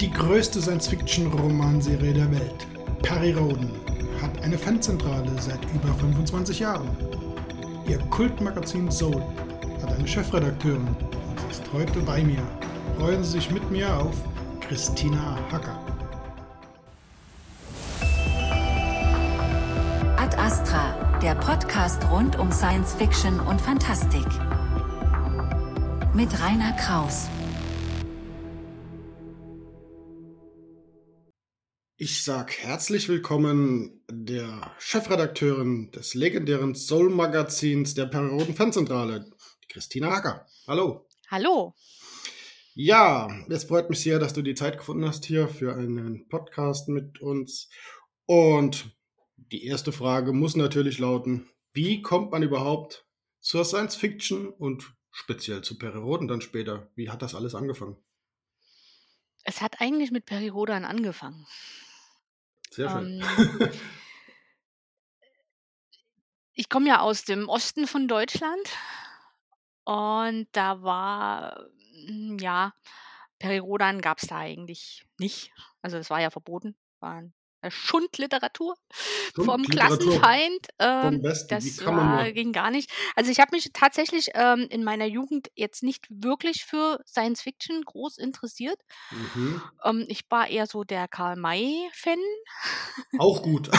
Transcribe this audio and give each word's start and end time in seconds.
Die 0.00 0.12
größte 0.12 0.62
Science-Fiction-Romanserie 0.62 2.12
der 2.12 2.30
Welt, 2.30 2.66
Perry 3.02 3.32
Roden, 3.32 3.68
hat 4.22 4.40
eine 4.44 4.56
Fanzentrale 4.56 5.32
seit 5.40 5.58
über 5.74 5.92
25 5.94 6.60
Jahren. 6.60 6.88
Ihr 7.88 7.98
Kultmagazin 8.10 8.92
Soul 8.92 9.20
hat 9.82 9.92
eine 9.92 10.06
Chefredakteurin 10.06 10.86
und 10.86 11.40
sie 11.40 11.50
ist 11.50 11.64
heute 11.72 11.98
bei 12.00 12.22
mir. 12.22 12.42
Freuen 12.96 13.24
Sie 13.24 13.32
sich 13.32 13.50
mit 13.50 13.68
mir 13.72 13.92
auf 13.92 14.14
Christina 14.60 15.36
Hacker. 15.50 15.76
Ad 20.16 20.36
Astra, 20.36 21.18
der 21.20 21.34
Podcast 21.34 22.08
rund 22.08 22.38
um 22.38 22.52
Science 22.52 22.94
Fiction 22.94 23.40
und 23.40 23.60
Fantastik. 23.60 24.26
Mit 26.14 26.40
Rainer 26.40 26.72
Kraus. 26.74 27.28
Ich 32.10 32.24
sag 32.24 32.56
herzlich 32.56 33.06
willkommen 33.10 34.02
der 34.10 34.74
Chefredakteurin 34.78 35.90
des 35.90 36.14
legendären 36.14 36.74
Soul-Magazins 36.74 37.92
der 37.92 38.06
Perioden 38.06 38.54
Fanzentrale, 38.54 39.30
Christina 39.68 40.10
Hacker. 40.10 40.46
Hallo. 40.66 41.06
Hallo. 41.30 41.74
Ja, 42.72 43.28
es 43.50 43.64
freut 43.64 43.90
mich 43.90 44.00
sehr, 44.00 44.18
dass 44.18 44.32
du 44.32 44.40
die 44.40 44.54
Zeit 44.54 44.78
gefunden 44.78 45.04
hast 45.04 45.26
hier 45.26 45.48
für 45.48 45.76
einen 45.76 46.26
Podcast 46.28 46.88
mit 46.88 47.20
uns. 47.20 47.68
Und 48.24 48.96
die 49.36 49.66
erste 49.66 49.92
Frage 49.92 50.32
muss 50.32 50.56
natürlich 50.56 50.98
lauten, 50.98 51.50
wie 51.74 52.00
kommt 52.00 52.32
man 52.32 52.42
überhaupt 52.42 53.06
zur 53.40 53.66
Science 53.66 53.96
Fiction 53.96 54.48
und 54.48 54.94
speziell 55.10 55.60
zu 55.60 55.76
Perioden 55.76 56.26
dann 56.26 56.40
später? 56.40 56.90
Wie 56.94 57.10
hat 57.10 57.20
das 57.20 57.34
alles 57.34 57.54
angefangen? 57.54 57.98
Es 59.44 59.60
hat 59.60 59.82
eigentlich 59.82 60.10
mit 60.10 60.24
Perirodan 60.24 60.86
angefangen. 60.86 61.46
Sehr 62.70 62.90
schön. 62.90 63.22
Ähm, 63.22 63.70
ich 66.54 66.68
komme 66.68 66.88
ja 66.88 67.00
aus 67.00 67.24
dem 67.24 67.48
Osten 67.48 67.86
von 67.86 68.08
Deutschland 68.08 68.68
und 69.84 70.48
da 70.52 70.82
war, 70.82 71.66
hm, 72.06 72.38
ja, 72.40 72.74
Perirodan 73.38 74.00
gab 74.00 74.18
es 74.18 74.28
da 74.28 74.38
eigentlich 74.38 75.06
nicht. 75.18 75.52
Also 75.82 75.96
es 75.96 76.10
war 76.10 76.20
ja 76.20 76.30
verboten, 76.30 76.76
war 77.00 77.22
äh, 77.22 77.30
Schundliteratur 77.68 78.76
vom 79.34 79.64
Klassenfeind. 79.64 80.68
Ähm, 80.78 81.22
Westen, 81.22 81.48
das 81.48 81.84
war, 81.84 82.30
ging 82.32 82.52
gar 82.52 82.70
nicht. 82.70 82.90
Also 83.16 83.30
ich 83.30 83.40
habe 83.40 83.54
mich 83.54 83.70
tatsächlich 83.72 84.30
ähm, 84.34 84.66
in 84.70 84.84
meiner 84.84 85.06
Jugend 85.06 85.50
jetzt 85.54 85.82
nicht 85.82 86.06
wirklich 86.08 86.64
für 86.64 87.00
Science 87.06 87.42
Fiction 87.42 87.82
groß 87.84 88.18
interessiert. 88.18 88.78
Mhm. 89.10 89.62
Ähm, 89.84 90.04
ich 90.08 90.22
war 90.30 90.48
eher 90.48 90.66
so 90.66 90.84
der 90.84 91.08
Karl 91.08 91.36
May-Fan. 91.36 92.18
Auch 93.18 93.42
gut. 93.42 93.68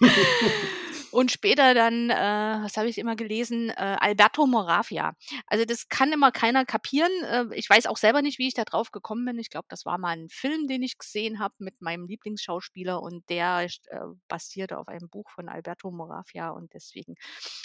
Und 1.16 1.30
später 1.32 1.72
dann, 1.72 2.10
äh, 2.10 2.14
was 2.62 2.76
habe 2.76 2.90
ich 2.90 2.98
immer 2.98 3.16
gelesen? 3.16 3.70
Äh, 3.70 3.96
Alberto 4.00 4.46
Moravia. 4.46 5.14
Also 5.46 5.64
das 5.64 5.88
kann 5.88 6.12
immer 6.12 6.30
keiner 6.30 6.66
kapieren. 6.66 7.10
Äh, 7.24 7.46
ich 7.54 7.70
weiß 7.70 7.86
auch 7.86 7.96
selber 7.96 8.20
nicht, 8.20 8.38
wie 8.38 8.48
ich 8.48 8.52
da 8.52 8.64
drauf 8.64 8.90
gekommen 8.90 9.24
bin. 9.24 9.38
Ich 9.38 9.48
glaube, 9.48 9.64
das 9.70 9.86
war 9.86 9.96
mal 9.96 10.10
ein 10.10 10.28
Film, 10.28 10.66
den 10.66 10.82
ich 10.82 10.98
gesehen 10.98 11.38
habe 11.38 11.54
mit 11.56 11.80
meinem 11.80 12.06
Lieblingsschauspieler 12.06 13.00
und 13.00 13.30
der 13.30 13.64
äh, 13.64 13.98
basierte 14.28 14.76
auf 14.76 14.88
einem 14.88 15.08
Buch 15.08 15.30
von 15.30 15.48
Alberto 15.48 15.90
Moravia 15.90 16.50
und 16.50 16.74
deswegen 16.74 17.14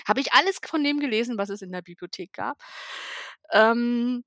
habe 0.08 0.22
ich 0.22 0.32
alles 0.32 0.60
von 0.66 0.82
dem 0.82 1.02
gelesen, 1.02 1.38
was 1.38 1.50
es 1.50 1.62
in 1.62 1.74
der 1.74 1.82
Bibliothek 1.82 2.32
gab. 2.32 2.58
Ähm, 3.52 4.24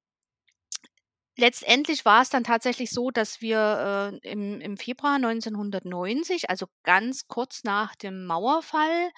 letztendlich 1.36 2.04
war 2.04 2.22
es 2.22 2.30
dann 2.30 2.44
tatsächlich 2.44 2.90
so, 2.90 3.10
dass 3.10 3.40
wir 3.40 4.12
äh, 4.22 4.30
im, 4.30 4.60
im 4.60 4.76
Februar 4.76 5.14
1990, 5.14 6.50
also 6.50 6.66
ganz 6.82 7.26
kurz 7.28 7.64
nach 7.64 7.94
dem 7.96 8.26
Mauerfall, 8.26 9.10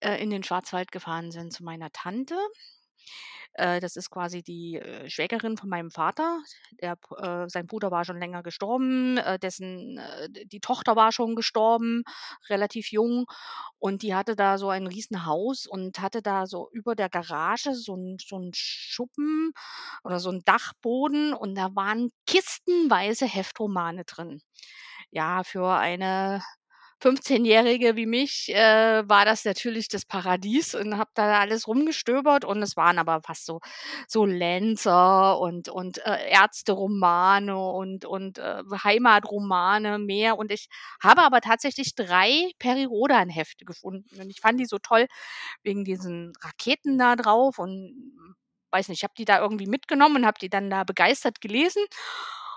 äh, 0.00 0.22
in 0.22 0.30
den 0.30 0.42
Schwarzwald 0.42 0.92
gefahren 0.92 1.30
sind 1.30 1.52
zu 1.52 1.64
meiner 1.64 1.90
Tante. 1.92 2.36
Äh, 3.54 3.80
das 3.80 3.96
ist 3.96 4.10
quasi 4.10 4.42
die 4.42 4.76
äh, 4.76 5.08
Schwägerin 5.08 5.56
von 5.56 5.68
meinem 5.68 5.90
Vater. 5.90 6.40
Der, 6.80 6.96
äh, 7.18 7.48
sein 7.48 7.66
Bruder 7.66 7.90
war 7.90 8.04
schon 8.04 8.18
länger 8.18 8.42
gestorben, 8.42 9.18
äh, 9.18 9.38
dessen 9.38 10.00
die 10.46 10.60
Tochter 10.60 10.96
war 10.96 11.12
schon 11.12 11.34
gestorben, 11.36 12.02
relativ 12.48 12.90
jung. 12.92 13.26
Und 13.78 14.02
die 14.02 14.14
hatte 14.14 14.36
da 14.36 14.58
so 14.58 14.68
ein 14.70 14.86
Riesenhaus 14.86 15.66
und 15.66 16.00
hatte 16.00 16.22
da 16.22 16.46
so 16.46 16.68
über 16.72 16.94
der 16.94 17.08
Garage 17.08 17.74
so 17.74 17.94
ein, 17.96 18.16
so 18.20 18.40
Schuppen 18.54 19.52
oder 20.04 20.20
so 20.20 20.30
ein 20.30 20.42
Dachboden 20.44 21.32
und 21.34 21.54
da 21.54 21.74
waren 21.74 22.10
kistenweise 22.26 23.26
Heftromane 23.26 24.04
drin. 24.04 24.40
Ja, 25.10 25.44
für 25.44 25.68
eine 25.76 26.42
15-Jährige 27.00 27.96
wie 27.96 28.06
mich 28.06 28.48
äh, 28.54 29.02
war 29.06 29.24
das 29.24 29.44
natürlich 29.44 29.88
das 29.88 30.04
Paradies 30.06 30.74
und 30.74 30.96
habe 30.96 31.10
da 31.14 31.40
alles 31.40 31.68
rumgestöbert 31.68 32.44
und 32.44 32.62
es 32.62 32.76
waren 32.76 32.98
aber 32.98 33.20
fast 33.22 33.44
so 33.46 33.60
so 34.08 34.24
Lenzer 34.24 35.38
und 35.38 35.68
und 35.68 35.98
äh, 36.06 36.30
Ärzteromane 36.30 37.56
und 37.58 38.04
und 38.06 38.38
äh, 38.38 38.62
Heimatromane 38.82 39.98
mehr 39.98 40.38
und 40.38 40.50
ich 40.50 40.68
habe 41.02 41.22
aber 41.22 41.40
tatsächlich 41.40 41.94
drei 41.94 42.50
Peri-Rodan-Hefte 42.58 43.64
gefunden 43.66 44.20
und 44.20 44.30
ich 44.30 44.40
fand 44.40 44.58
die 44.58 44.66
so 44.66 44.78
toll 44.78 45.06
wegen 45.62 45.84
diesen 45.84 46.32
Raketen 46.42 46.98
da 46.98 47.16
drauf 47.16 47.58
und 47.58 47.94
weiß 48.72 48.88
nicht, 48.88 49.00
ich 49.00 49.04
habe 49.04 49.14
die 49.16 49.24
da 49.24 49.40
irgendwie 49.40 49.66
mitgenommen 49.66 50.16
und 50.16 50.26
habe 50.26 50.38
die 50.40 50.48
dann 50.50 50.70
da 50.70 50.84
begeistert 50.84 51.40
gelesen 51.40 51.82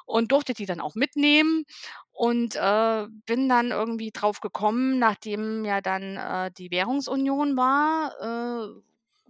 und 0.10 0.32
durfte 0.32 0.54
die 0.54 0.66
dann 0.66 0.82
auch 0.82 0.96
mitnehmen 0.96 1.66
und 2.12 2.56
äh, 2.56 3.08
bin 3.28 3.48
dann 3.48 3.70
irgendwie 3.70 4.12
drauf 4.12 4.42
gekommen, 4.42 4.98
nachdem 4.98 5.64
ja 5.66 5.82
dann 5.82 6.18
äh, 6.18 6.52
die 6.52 6.72
Währungsunion 6.72 7.56
war, 7.56 8.16
äh, 8.20 8.82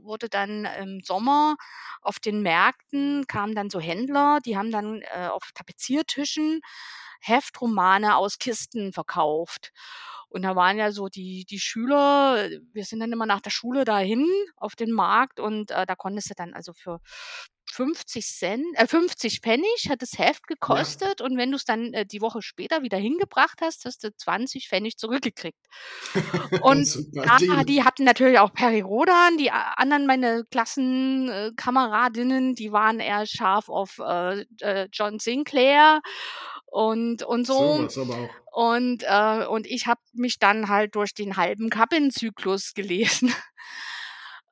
wurde 0.01 0.29
dann 0.29 0.65
im 0.79 1.01
Sommer 1.01 1.57
auf 2.01 2.19
den 2.19 2.41
Märkten, 2.41 3.27
kamen 3.27 3.55
dann 3.55 3.69
so 3.69 3.81
Händler, 3.81 4.39
die 4.45 4.57
haben 4.57 4.71
dann 4.71 5.01
äh, 5.01 5.27
auf 5.27 5.51
Tapeziertischen 5.53 6.61
Heftromane 7.19 8.15
aus 8.15 8.37
Kisten 8.37 8.93
verkauft. 8.93 9.73
Und 10.29 10.43
da 10.43 10.55
waren 10.55 10.77
ja 10.77 10.91
so 10.91 11.09
die, 11.09 11.43
die 11.43 11.59
Schüler, 11.59 12.49
wir 12.71 12.85
sind 12.85 13.01
dann 13.01 13.11
immer 13.11 13.25
nach 13.25 13.41
der 13.41 13.49
Schule 13.49 13.83
dahin 13.83 14.25
auf 14.55 14.75
den 14.75 14.91
Markt 14.91 15.41
und 15.41 15.71
äh, 15.71 15.85
da 15.85 15.95
konntest 15.95 16.29
du 16.29 16.35
dann 16.35 16.53
also 16.53 16.71
für 16.71 17.01
50 17.71 18.25
Cent, 18.27 18.65
äh, 18.75 18.87
50 18.87 19.41
Pfennig 19.41 19.87
hat 19.89 20.01
das 20.01 20.17
Heft 20.17 20.43
Ja, 20.67 20.85
gekostet 20.87 21.21
und 21.21 21.37
wenn 21.37 21.51
du 21.51 21.57
es 21.57 21.65
dann 21.65 21.93
äh, 21.93 22.05
die 22.05 22.21
Woche 22.21 22.41
später 22.41 22.81
wieder 22.83 22.97
hingebracht 22.97 23.59
hast, 23.61 23.85
hast 23.85 24.03
du 24.03 24.15
20 24.15 24.67
Pfennig 24.67 24.97
zurückgekriegt. 24.97 25.59
Und 26.61 26.87
ja, 27.13 27.63
die 27.63 27.83
hatten 27.83 28.03
natürlich 28.03 28.39
auch 28.39 28.53
Peri-Rodan, 28.53 29.37
die 29.37 29.51
a- 29.51 29.73
anderen, 29.77 30.05
meine 30.07 30.43
Klassenkameradinnen, 30.51 32.51
äh, 32.51 32.55
die 32.55 32.71
waren 32.71 32.99
eher 32.99 33.25
scharf 33.25 33.69
auf 33.69 33.99
äh, 33.99 34.41
äh, 34.61 34.87
John 34.91 35.19
Sinclair 35.19 36.01
und, 36.65 37.23
und 37.23 37.45
so. 37.45 37.53
Auch. 37.53 38.29
Und, 38.51 39.03
äh, 39.03 39.45
und 39.45 39.67
ich 39.67 39.85
habe 39.87 40.01
mich 40.13 40.39
dann 40.39 40.69
halt 40.69 40.95
durch 40.95 41.13
den 41.13 41.37
halben 41.37 41.69
Kappenzyklus 41.69 42.73
gelesen. 42.73 43.33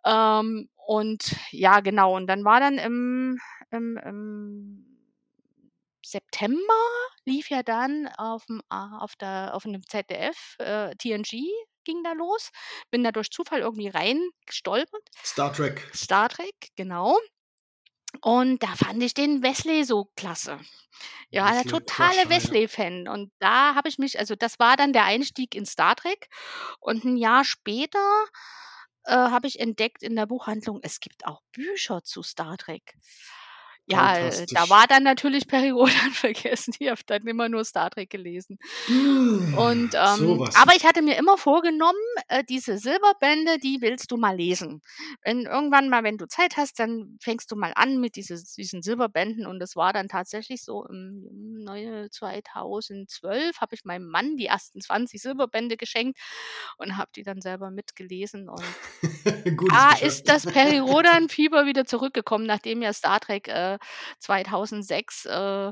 Ähm, 0.06 0.70
und 0.88 1.36
ja, 1.52 1.82
genau. 1.82 2.16
Und 2.16 2.28
dann 2.28 2.46
war 2.46 2.62
dann 2.62 2.78
im, 2.78 3.40
im, 3.72 3.98
im 3.98 5.08
September 6.02 6.74
lief 7.26 7.50
ja 7.50 7.62
dann 7.62 8.08
aufm, 8.18 8.62
A- 8.70 9.00
auf, 9.00 9.18
der, 9.18 9.52
auf 9.54 9.66
einem 9.66 9.86
ZDF, 9.86 10.56
äh, 10.60 10.96
TNG 10.96 11.44
ging 11.84 12.04
da 12.04 12.14
los. 12.14 12.52
Bin 12.90 13.04
da 13.04 13.12
durch 13.12 13.30
Zufall 13.32 13.60
irgendwie 13.60 13.90
reingestolpert. 13.90 15.10
Star 15.26 15.52
Trek. 15.52 15.86
Star 15.94 16.30
Trek, 16.30 16.56
genau. 16.78 17.18
Und 18.22 18.64
da 18.64 18.68
fand 18.68 19.04
ich 19.04 19.14
den 19.14 19.44
Wesley 19.44 19.84
so 19.84 20.10
klasse. 20.16 20.58
Ja, 21.30 21.52
der 21.52 21.66
totale 21.70 22.24
ja. 22.24 22.30
Wesley-Fan. 22.30 23.10
Und 23.10 23.34
da 23.40 23.76
habe 23.76 23.90
ich 23.90 23.98
mich, 23.98 24.18
also 24.18 24.36
das 24.36 24.58
war 24.58 24.78
dann 24.78 24.94
der 24.94 25.04
Einstieg 25.04 25.54
in 25.54 25.66
Star 25.66 25.98
Trek. 25.98 26.30
Und 26.80 27.04
ein 27.04 27.18
Jahr 27.18 27.44
später 27.44 28.26
äh, 29.08 29.14
habe 29.14 29.48
ich 29.48 29.60
entdeckt 29.60 30.04
in 30.04 30.16
der 30.16 30.26
Buchhandlung, 30.26 30.80
es 30.84 31.00
gibt 31.00 31.26
auch 31.26 31.42
Bücher 31.52 32.04
zu 32.04 32.24
Star 32.24 32.58
Trek. 32.58 32.96
Ja, 33.90 34.18
äh, 34.18 34.46
da 34.52 34.70
war 34.70 34.86
dann 34.88 35.04
natürlich 35.04 35.48
Perry 35.48 35.70
Rodan 35.70 36.12
vergessen. 36.14 36.74
Ich 36.80 36.90
habe 36.90 37.02
dann 37.06 37.26
immer 37.28 37.50
nur 37.50 37.64
Star 37.66 37.90
Trek 37.90 38.10
gelesen. 38.10 38.60
Und 39.52 39.94
Mm, 39.94 39.96
ähm, 39.96 40.18
sowas. 40.18 40.56
aber 40.56 40.76
ich 40.76 40.86
hatte 40.86 41.02
mir 41.02 41.18
immer 41.18 41.38
vorgenommen, 41.38 41.98
äh, 42.28 42.44
diese 42.44 42.78
Silberbände, 42.78 43.60
die 43.60 43.82
willst 43.82 44.12
du 44.12 44.18
mal 44.18 44.36
lesen. 44.36 44.82
Wenn 45.24 45.42
irgendwann 45.46 45.90
mal, 45.90 46.04
wenn 46.04 46.18
du 46.18 46.28
Zeit 46.28 46.58
hast, 46.58 46.80
dann 46.80 47.18
fängst 47.22 47.52
du 47.52 47.56
mal 47.56 47.72
an 47.76 48.00
mit 48.00 48.16
dieses, 48.18 48.54
diesen 48.54 48.82
Silberbänden. 48.82 49.46
Und 49.48 49.60
das 49.60 49.76
war 49.76 49.94
dann 49.94 50.10
tatsächlich 50.10 50.64
so 50.64 50.86
im, 50.86 51.64
neue 51.64 52.10
2012 52.10 53.60
habe 53.62 53.76
ich 53.76 53.86
meinem 53.86 54.08
Mann 54.10 54.38
die 54.38 54.48
ersten 54.48 54.82
20 54.82 55.22
Silberbände 55.22 55.78
geschenkt 55.78 56.20
und 56.78 56.98
habe 56.98 57.12
die 57.16 57.24
dann 57.24 57.42
selber 57.42 57.72
mitgelesen. 57.72 58.50
Und 58.50 58.64
da 59.70 59.94
Geschäft. 59.94 60.02
ist 60.02 60.30
das 60.30 60.46
Peri-Rodan-Fieber 60.46 61.66
wieder 61.66 61.86
zurückgekommen, 61.86 62.46
nachdem 62.46 62.82
ja 62.82 62.94
Star 62.94 63.20
Trek 63.20 63.48
äh, 63.48 63.77
der 63.78 63.88
2006 64.20 65.26
äh, 65.26 65.72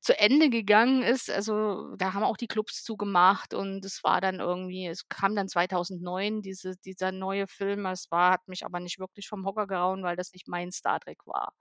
zu 0.00 0.18
Ende 0.18 0.50
gegangen 0.50 1.02
ist. 1.02 1.30
Also 1.30 1.94
da 1.96 2.12
haben 2.14 2.24
auch 2.24 2.36
die 2.36 2.48
Clubs 2.48 2.82
zugemacht 2.82 3.54
und 3.54 3.84
es 3.84 4.02
war 4.04 4.20
dann 4.20 4.40
irgendwie, 4.40 4.86
es 4.86 5.08
kam 5.08 5.36
dann 5.36 5.48
2009 5.48 6.42
diese, 6.42 6.76
dieser 6.84 7.12
neue 7.12 7.46
Film. 7.46 7.86
Es 7.86 8.10
war, 8.10 8.32
hat 8.32 8.48
mich 8.48 8.64
aber 8.64 8.80
nicht 8.80 8.98
wirklich 8.98 9.28
vom 9.28 9.46
Hocker 9.46 9.66
gehauen, 9.66 10.02
weil 10.02 10.16
das 10.16 10.32
nicht 10.32 10.48
mein 10.48 10.72
Star 10.72 11.00
Trek 11.00 11.26
war. 11.26 11.52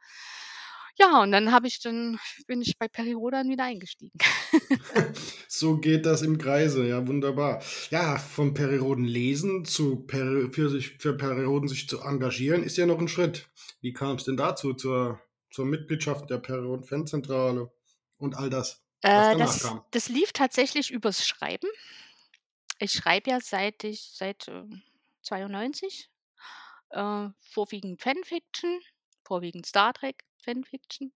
Ja, 0.99 1.21
und 1.21 1.31
dann 1.31 1.51
habe 1.51 1.67
ich 1.67 1.79
dann 1.79 2.19
bin 2.47 2.61
ich 2.61 2.77
bei 2.77 2.87
Periodan 2.87 3.49
wieder 3.49 3.63
eingestiegen. 3.63 4.17
so 5.47 5.77
geht 5.77 6.05
das 6.05 6.21
im 6.21 6.37
Kreise, 6.37 6.85
ja, 6.85 7.07
wunderbar. 7.07 7.61
Ja, 7.89 8.17
vom 8.17 8.53
Perioden 8.53 9.05
lesen 9.05 9.65
zu 9.65 10.05
Peri 10.05 10.51
für, 10.51 10.69
sich, 10.69 10.97
für 10.99 11.15
Perioden 11.15 11.67
sich 11.67 11.87
zu 11.87 12.01
engagieren, 12.01 12.63
ist 12.63 12.77
ja 12.77 12.85
noch 12.85 12.99
ein 12.99 13.07
Schritt. 13.07 13.49
Wie 13.81 13.93
kam 13.93 14.17
es 14.17 14.25
denn 14.25 14.37
dazu, 14.37 14.73
zur, 14.73 15.19
zur 15.51 15.65
Mitgliedschaft 15.65 16.29
der 16.29 16.37
Perioden 16.37 16.83
Fanzentrale 16.83 17.71
und 18.17 18.35
all 18.35 18.49
das? 18.49 18.83
Äh, 19.01 19.35
das, 19.37 19.71
das, 19.91 20.09
lief 20.09 20.31
tatsächlich 20.31 20.91
übers 20.91 21.25
Schreiben. 21.25 21.67
Ich 22.79 22.93
schreibe 22.93 23.31
ja 23.31 23.39
seit 23.41 23.83
ich 23.83 24.11
seit 24.15 24.47
äh, 24.47 24.63
92 25.23 26.09
äh, 26.91 27.27
vorwiegend 27.39 28.01
Fanfiction, 28.01 28.79
vorwiegend 29.23 29.65
Star 29.65 29.93
Trek, 29.93 30.23
Fanfiction. 30.43 31.11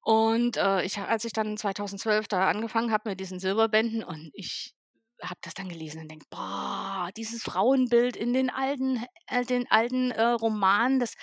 Und, 0.00 0.56
äh, 0.56 0.84
ich 0.84 0.98
als 0.98 1.24
ich 1.24 1.32
dann 1.32 1.56
2012 1.56 2.28
da 2.28 2.48
angefangen 2.48 2.92
habe 2.92 3.10
mit 3.10 3.20
diesen 3.20 3.40
Silberbänden 3.40 4.04
und 4.04 4.30
ich 4.34 4.74
habe 5.22 5.40
das 5.42 5.54
dann 5.54 5.68
gelesen 5.68 6.02
und 6.02 6.10
denke: 6.10 6.26
„Boah, 6.30 7.10
dieses 7.16 7.42
Frauenbild 7.42 8.16
in 8.16 8.32
den 8.32 8.50
alten 8.50 9.04
äh, 9.26 9.44
den 9.44 9.70
alten, 9.70 10.10
äh, 10.12 10.22
Romanen, 10.22 11.00
das 11.00 11.14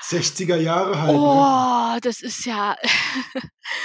60er 0.00 0.56
Jahre 0.56 1.00
halt, 1.02 1.26
ne? 1.26 1.46
Oh, 1.46 1.98
das 2.02 2.20
ist 2.22 2.44
ja 2.46 2.76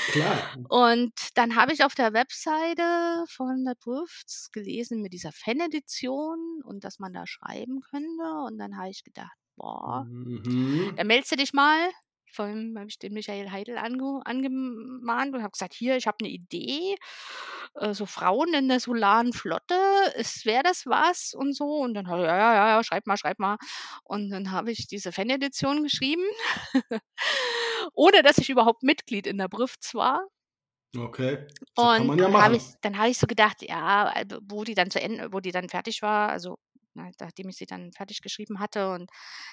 Klar. 0.08 0.66
Und 0.68 1.14
dann 1.36 1.56
habe 1.56 1.74
ich 1.74 1.84
auf 1.84 1.96
der 1.96 2.14
Webseite 2.14 3.26
von 3.30 3.64
der 3.66 3.76
Drifts 3.76 4.52
gelesen 4.52 5.02
mit 5.02 5.14
dieser 5.14 5.32
Fan-Edition 5.32 6.62
und 6.64 6.84
dass 6.84 7.00
man 7.00 7.14
da 7.14 7.28
schreiben 7.28 7.82
könnte 7.82 8.24
und 8.48 8.58
dann 8.58 8.78
habe 8.78 8.90
ich 8.90 9.04
gedacht: 9.04 9.36
„Boah, 9.56 10.08
Mhm. 10.10 10.98
da 10.98 11.04
meldest 11.04 11.32
du 11.32 11.36
dich 11.38 11.54
mal.“ 11.54 11.92
vor 12.32 12.46
allem 12.46 12.78
habe 12.78 12.90
ich 12.90 13.00
den 13.00 13.14
Michael 13.14 13.52
Heidel 13.52 13.78
ange 13.78 14.22
angemahnt 14.26 15.36
und 15.36 15.42
habe 15.44 15.52
gesagt: 15.52 15.74
„Hier, 15.76 15.98
ich 15.98 16.08
habe 16.08 16.18
eine 16.22 16.30
Idee, 16.30 16.96
äh, 17.76 17.94
so 17.94 18.06
Frauen 18.06 18.54
in 18.54 18.68
der 18.70 18.80
solaren 18.80 19.34
Flotte, 19.34 19.76
wäre 20.46 20.64
das 20.64 20.86
was?“ 20.86 21.34
und 21.34 21.54
so. 21.56 21.66
Und 21.78 21.94
dann 21.96 22.08
hat 22.08 22.20
er: 22.20 22.26
„Ja, 22.26 22.54
ja, 22.56 22.70
ja, 22.78 22.84
schreib 22.84 23.08
mal, 23.08 23.18
schreib 23.18 23.40
mal.“ 23.40 23.58
Und 24.04 24.30
dann 24.32 24.52
habe 24.52 24.72
ich 24.72 24.88
diese 24.88 25.12
Fanedition 25.12 25.84
geschrieben, 25.84 26.24
ohne 27.94 28.24
dass 28.24 28.38
ich 28.38 28.50
überhaupt 28.50 28.84
Mitglied 28.84 29.28
in 29.28 29.38
der 29.38 29.48
Brifts 29.50 29.94
war. 29.96 30.28
Okay, 30.98 31.46
so 31.76 31.90
Und 31.98 32.16
ja 32.16 32.28
dann 32.28 32.38
habe 32.38 32.56
ich 32.56 32.64
dann 32.82 32.98
habe 32.98 33.10
ich 33.10 33.18
so 33.18 33.28
gedacht, 33.28 33.62
ja, 33.62 34.06
also, 34.08 34.40
wo 34.44 34.64
die 34.64 34.76
dann 34.76 34.92
zu 34.92 35.02
Ende 35.02 35.32
wo 35.34 35.40
die 35.40 35.52
dann 35.52 35.70
fertig 35.70 36.02
war, 36.02 36.30
also 36.30 36.58
nachdem 36.96 37.50
ich 37.50 37.58
sie 37.58 37.66
dann 37.66 37.92
fertig 37.92 38.22
geschrieben 38.22 38.60
hatte. 38.60 38.92
Und 38.92 39.10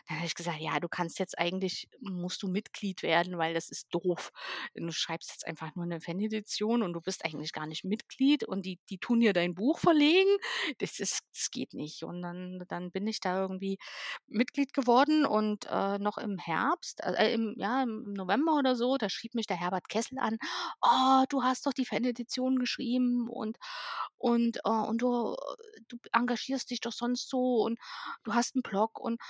dann 0.09 0.17
habe 0.19 0.27
ich 0.27 0.35
gesagt, 0.35 0.61
ja, 0.61 0.81
du 0.81 0.89
kannst 0.89 1.19
jetzt 1.19 1.39
eigentlich, 1.39 1.89
musst 2.01 2.43
du 2.43 2.49
Mitglied 2.49 3.03
werden, 3.03 3.39
weil 3.39 3.55
das 3.55 3.71
ist 3.71 3.89
doof. 3.91 4.31
Du 4.75 4.91
schreibst 4.91 5.31
jetzt 5.31 5.47
einfach 5.47 5.75
nur 5.75 5.85
eine 5.85 6.01
Fanedition 6.01 6.83
und 6.83 6.93
du 6.93 7.01
bist 7.01 7.25
eigentlich 7.25 7.53
gar 7.53 7.67
nicht 7.67 7.85
Mitglied 7.85 8.45
und 8.45 8.65
die, 8.67 8.79
die 8.91 8.99
tun 8.99 9.21
dir 9.21 9.33
dein 9.33 9.55
Buch 9.55 9.79
verlegen. 9.79 10.31
Das, 10.79 11.01
ist, 11.01 11.21
das 11.35 11.51
geht 11.51 11.75
nicht. 11.75 12.03
Und 12.03 12.23
dann, 12.23 12.65
dann 12.69 12.91
bin 12.91 13.07
ich 13.07 13.21
da 13.21 13.41
irgendwie 13.41 13.79
Mitglied 14.27 14.73
geworden 14.73 15.27
und 15.27 15.67
äh, 15.71 15.99
noch 15.99 16.19
im 16.19 16.39
Herbst, 16.39 17.01
äh, 17.03 17.33
im, 17.35 17.55
ja, 17.59 17.83
im 17.83 18.13
November 18.13 18.57
oder 18.59 18.77
so, 18.77 18.97
da 18.97 19.09
schrieb 19.09 19.35
mich 19.35 19.47
der 19.47 19.59
Herbert 19.59 19.89
Kessel 19.89 20.19
an, 20.19 20.39
oh, 20.81 21.25
du 21.29 21.43
hast 21.43 21.67
doch 21.67 21.73
die 21.73 21.87
Fanedition 21.87 22.59
geschrieben 22.59 23.29
und, 23.29 23.59
und, 24.19 24.59
äh, 24.65 24.71
und 24.71 25.03
du, 25.03 25.37
du 25.89 25.97
engagierst 26.13 26.71
dich 26.71 26.81
doch 26.81 26.93
sonst 26.93 27.29
so 27.33 27.65
und 27.65 27.79
du 28.25 28.35
hast 28.35 28.55
einen 28.55 28.63
Blog 28.63 29.01
und 29.01 29.21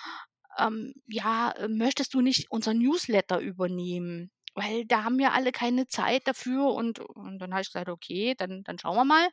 ähm, 0.58 0.94
ja, 1.06 1.54
möchtest 1.68 2.14
du 2.14 2.20
nicht 2.20 2.50
unser 2.50 2.74
Newsletter 2.74 3.40
übernehmen? 3.40 4.30
Weil 4.54 4.84
da 4.84 5.04
haben 5.04 5.18
wir 5.18 5.32
alle 5.32 5.50
keine 5.50 5.86
Zeit 5.88 6.28
dafür 6.28 6.74
und, 6.74 6.98
und 7.00 7.38
dann 7.38 7.52
habe 7.52 7.62
ich 7.62 7.68
gesagt, 7.68 7.88
okay, 7.88 8.34
dann, 8.36 8.62
dann 8.64 8.78
schauen 8.78 8.96
wir 8.96 9.04
mal. 9.04 9.28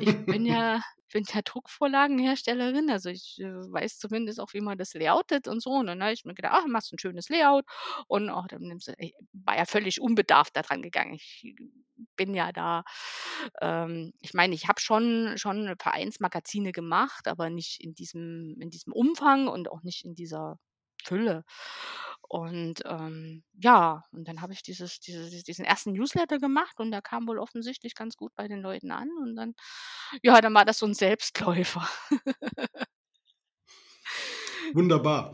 Ich 0.00 0.16
bin 0.26 0.46
ja, 0.46 0.80
bin 1.14 1.24
ja 1.32 1.42
Druckvorlagenherstellerin, 1.42 2.90
also 2.90 3.08
ich 3.08 3.38
äh, 3.40 3.44
weiß 3.44 3.98
zumindest 3.98 4.40
auch, 4.40 4.52
wie 4.52 4.60
man 4.60 4.76
das 4.76 4.94
layoutet 4.94 5.46
und 5.46 5.62
so. 5.62 5.70
Und 5.70 5.86
dann 5.86 6.02
habe 6.02 6.12
ich 6.12 6.24
mir 6.24 6.34
gedacht, 6.34 6.54
ach, 6.56 6.66
machst 6.66 6.92
ein 6.92 6.98
schönes 6.98 7.28
Layout 7.28 7.64
und 8.08 8.30
oh, 8.30 8.42
dann 8.48 8.62
nimmst 8.62 8.88
du, 8.88 8.94
ich 8.98 9.14
war 9.32 9.56
ja 9.56 9.64
völlig 9.64 10.00
unbedarft 10.00 10.56
daran 10.56 10.82
gegangen. 10.82 11.14
Ich 11.14 11.54
bin 12.16 12.34
ja 12.34 12.50
da, 12.50 12.82
ähm, 13.60 14.12
ich 14.20 14.34
meine, 14.34 14.56
ich 14.56 14.66
habe 14.66 14.80
schon, 14.80 15.34
schon 15.36 15.72
Vereinsmagazine 15.78 16.72
gemacht, 16.72 17.28
aber 17.28 17.48
nicht 17.48 17.80
in 17.80 17.94
diesem, 17.94 18.56
in 18.60 18.70
diesem 18.70 18.92
Umfang 18.92 19.46
und 19.46 19.70
auch 19.70 19.84
nicht 19.84 20.04
in 20.04 20.16
dieser 20.16 20.58
Fülle. 21.04 21.44
Und 22.28 22.82
ähm, 22.86 23.44
ja, 23.52 24.02
und 24.10 24.26
dann 24.26 24.40
habe 24.40 24.52
ich 24.54 24.62
dieses, 24.62 24.98
dieses, 25.00 25.44
diesen 25.44 25.64
ersten 25.64 25.92
Newsletter 25.92 26.38
gemacht 26.38 26.80
und 26.80 26.90
der 26.90 27.02
kam 27.02 27.28
wohl 27.28 27.38
offensichtlich 27.38 27.94
ganz 27.94 28.16
gut 28.16 28.32
bei 28.34 28.48
den 28.48 28.60
Leuten 28.60 28.90
an. 28.90 29.08
Und 29.22 29.36
dann, 29.36 29.54
ja, 30.22 30.40
dann 30.40 30.54
war 30.54 30.64
das 30.64 30.78
so 30.78 30.86
ein 30.86 30.94
Selbstläufer. 30.94 31.88
Wunderbar. 34.72 35.32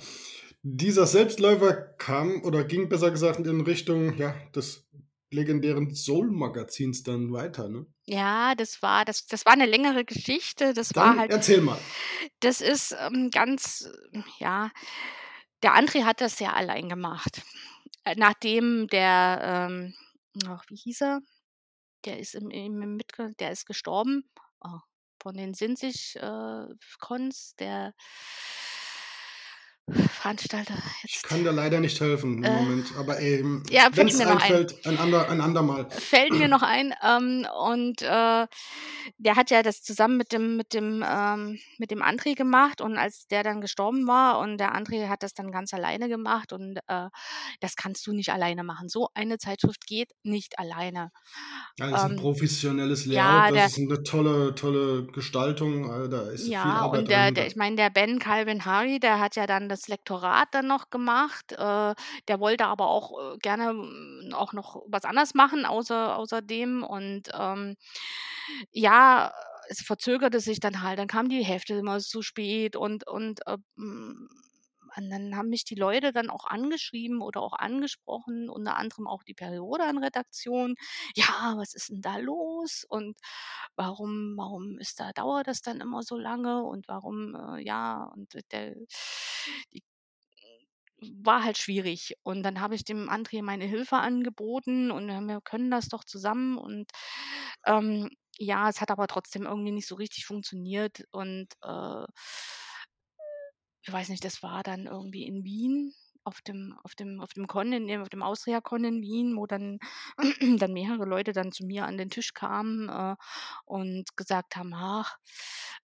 Dieser 0.62 1.06
Selbstläufer 1.06 1.72
kam 1.96 2.42
oder 2.42 2.64
ging 2.64 2.88
besser 2.88 3.10
gesagt 3.10 3.46
in 3.46 3.60
Richtung 3.62 4.16
ja, 4.18 4.34
des 4.54 4.86
legendären 5.30 5.94
Soul-Magazins 5.94 7.02
dann 7.02 7.32
weiter, 7.32 7.68
ne? 7.68 7.86
Ja, 8.04 8.54
das 8.56 8.82
war 8.82 9.04
das 9.04 9.26
das 9.26 9.46
war 9.46 9.52
eine 9.52 9.66
längere 9.66 10.04
Geschichte. 10.04 10.74
Das 10.74 10.94
war 10.96 11.10
Dann 11.10 11.18
halt 11.20 11.30
erzähl 11.30 11.60
mal. 11.60 11.78
das 12.40 12.60
ist, 12.60 12.94
ähm, 13.00 13.30
ganz 13.30 13.88
ja, 14.38 14.70
der 15.62 15.74
André 15.74 16.04
hat 16.04 16.20
das 16.20 16.38
ja 16.40 16.52
allein 16.52 16.88
gemacht. 16.88 17.42
Äh, 18.04 18.14
nachdem 18.16 18.86
der, 18.88 19.40
ähm 19.42 19.94
ach, 20.46 20.64
wie 20.68 20.76
hieß 20.76 21.02
er? 21.02 21.20
Der 22.04 22.18
ist 22.18 22.34
im 22.34 22.50
im 22.50 22.96
mitge 22.96 23.34
der 23.38 23.50
ist 23.52 23.66
gestorben, 23.66 24.24
oh, 24.60 24.78
von 25.22 25.36
den 25.36 25.54
Sinzig 25.54 26.16
äh, 26.16 26.66
der 27.58 27.94
Veranstalter 29.94 30.78
Ich 31.02 31.22
jetzt. 31.22 31.22
kann 31.22 31.44
dir 31.44 31.52
leider 31.52 31.80
nicht 31.80 32.00
helfen 32.00 32.42
im 32.42 32.44
Äh, 32.44 32.50
Moment, 32.52 32.94
aber, 32.94 33.20
ähm, 33.20 33.62
ja, 33.70 33.88
fällt 33.92 33.94
wenn's 33.94 34.18
mir 34.18 34.26
noch 34.26 34.38
ein. 34.38 34.58
einfällt, 34.58 34.84
ein 34.86 34.98
ander 34.98 35.28
ein 35.28 35.40
andermal. 35.40 35.88
Fällt 35.92 36.34
mir 36.36 36.48
noch 36.48 36.62
ein, 36.62 36.94
ähm, 37.02 37.46
und, 37.66 38.02
äh, 38.02 38.46
der 39.18 39.36
hat 39.36 39.50
ja 39.50 39.62
das 39.62 39.82
zusammen 39.82 40.16
mit 40.18 40.32
dem 40.32 40.56
mit 40.56 40.72
dem, 40.74 41.04
ähm 41.06 41.58
mit 41.78 41.90
dem 41.90 42.02
André 42.02 42.34
gemacht 42.36 42.80
und 42.80 42.96
als 42.98 43.26
der 43.28 43.42
dann 43.42 43.60
gestorben 43.60 44.06
war 44.06 44.38
und 44.40 44.58
der 44.58 44.74
André 44.76 45.08
hat 45.08 45.22
das 45.24 45.34
dann 45.34 45.50
ganz 45.52 45.74
alleine 45.74 46.08
gemacht 46.08 46.52
und, 46.52 46.78
äh, 46.88 47.08
das 47.60 47.76
kannst 47.76 48.06
du 48.06 48.12
nicht 48.12 48.30
alleine 48.30 48.64
machen. 48.64 48.88
So 48.88 49.08
eine 49.14 49.38
Zeitschrift 49.38 49.86
geht 49.86 50.12
nicht 50.22 50.58
alleine. 50.60 51.10
Ja, 51.78 51.86
das 51.90 52.02
ist 52.04 52.10
'n 52.10 52.14
Ähm, 52.14 52.16
professionelles 52.16 53.06
ja, 53.12 53.40
Layout, 53.40 53.50
der 53.54 53.66
das 53.66 53.66
ist 53.66 53.78
'ne 53.78 54.02
tolle 54.02 54.54
tolle 54.54 55.06
Gestaltung, 55.06 55.84
äh, 56.04 56.08
da 56.08 56.28
ist 56.30 56.54
viel 56.56 56.76
Ja, 56.76 56.84
Arbeit 56.84 57.08
und 57.08 57.08
der 57.08 57.32
der 57.32 57.46
ich 57.48 57.56
meine, 57.56 57.76
der 57.76 57.90
Ben 57.90 58.18
Calvin 58.18 58.64
Hari, 58.64 58.98
der 59.00 59.18
hat 59.20 59.36
ja 59.36 59.46
dann 59.46 59.68
das 59.68 59.79
Lektorat 59.88 60.48
dann 60.52 60.66
noch 60.66 60.90
gemacht. 60.90 61.52
Äh, 61.52 61.94
der 62.28 62.40
wollte 62.40 62.66
aber 62.66 62.88
auch, 62.88 63.34
äh, 63.34 63.38
gerne, 63.38 63.70
hm, 63.70 64.30
auch 64.34 64.52
noch 64.52 64.82
was 64.88 65.04
anderes 65.04 65.34
machen 65.34 65.64
außer 65.66 66.16
außer 66.16 66.42
und, 66.82 67.24
ähm, 67.34 67.76
ja, 68.72 69.32
es 69.68 69.80
verzögerte 69.82 70.40
sich 70.40 70.60
dann 70.60 70.82
halt. 70.82 70.98
Dann 70.98 71.08
kam 71.08 71.28
die 71.28 71.44
Hälfte 71.44 71.74
immer 71.74 72.00
zu 72.00 72.22
spät 72.22 72.76
und 72.76 73.06
und, 73.08 73.40
äh, 73.46 73.56
hm, 73.76 74.28
und 74.96 75.10
dann 75.10 75.36
haben 75.36 75.48
mich 75.50 75.64
die 75.64 75.74
Leute 75.76 76.12
dann 76.12 76.30
auch 76.30 76.44
angeschrieben 76.46 77.20
oder 77.22 77.42
auch 77.42 77.54
angesprochen, 77.54 78.48
unter 78.50 78.76
anderem 78.76 79.06
auch 79.08 79.22
die 79.24 79.34
Periodan-Redaktion: 79.34 80.74
„Ja, 81.16 81.54
was 81.56 81.74
ist 81.74 81.90
'n 81.90 82.00
da 82.02 82.16
los? 82.18 82.84
Und 82.88 83.18
warum 83.76 84.34
warum 84.36 84.78
ist 84.78 85.00
da 85.00 85.12
dauert 85.12 85.46
das 85.48 85.62
dann 85.62 85.80
immer 85.80 86.02
so 86.02 86.16
lange? 86.18 86.62
Und 86.64 86.88
warum, 86.88 87.34
äh, 87.36 87.62
ja“ 87.62 88.04
und 88.14 88.34
der 88.52 88.74
die 89.72 89.82
war 91.02 91.42
halt 91.44 91.58
schwierig. 91.58 92.14
Und 92.22 92.42
dann 92.42 92.60
habe 92.60 92.74
ich 92.74 92.84
dem 92.84 93.08
André 93.08 93.42
meine 93.42 93.64
Hilfe 93.64 93.96
angeboten 93.96 94.90
und 94.90 95.08
wir 95.08 95.40
können 95.42 95.70
das 95.70 95.88
doch 95.88 96.04
zusammen. 96.04 96.58
Und, 96.58 96.90
ähm, 97.66 98.10
ja, 98.38 98.68
es 98.68 98.80
hat 98.80 98.90
aber 98.90 99.06
trotzdem 99.06 99.44
irgendwie 99.44 99.72
nicht 99.72 99.86
so 99.88 99.94
richtig 99.96 100.26
funktioniert. 100.26 101.04
Und, 101.12 101.48
äh 101.62 102.04
ich 103.82 103.92
weiß 103.92 104.08
nicht, 104.08 104.24
das 104.24 104.42
war 104.42 104.62
dann 104.62 104.86
irgendwie 104.86 105.24
in 105.26 105.44
Wien 105.44 105.94
auf 106.24 106.40
dem 106.42 106.78
auf 106.84 106.94
dem 106.94 107.20
auf 107.20 107.32
dem 107.34 107.46
Con 107.46 107.72
in 107.72 108.00
auf 108.00 108.08
dem 108.08 108.22
Austria-Con 108.22 108.84
in 108.84 109.02
Wien, 109.02 109.36
wo 109.36 109.46
dann 109.46 109.78
dann 110.58 110.72
mehrere 110.72 111.04
Leute 111.06 111.32
dann 111.32 111.52
zu 111.52 111.64
mir 111.66 111.86
an 111.86 111.98
den 111.98 112.10
Tisch 112.10 112.34
kamen, 112.34 112.88
äh, 112.88 113.16
und 113.64 114.16
gesagt 114.16 114.56
haben: 114.56 114.72
„Ach, 114.74 115.16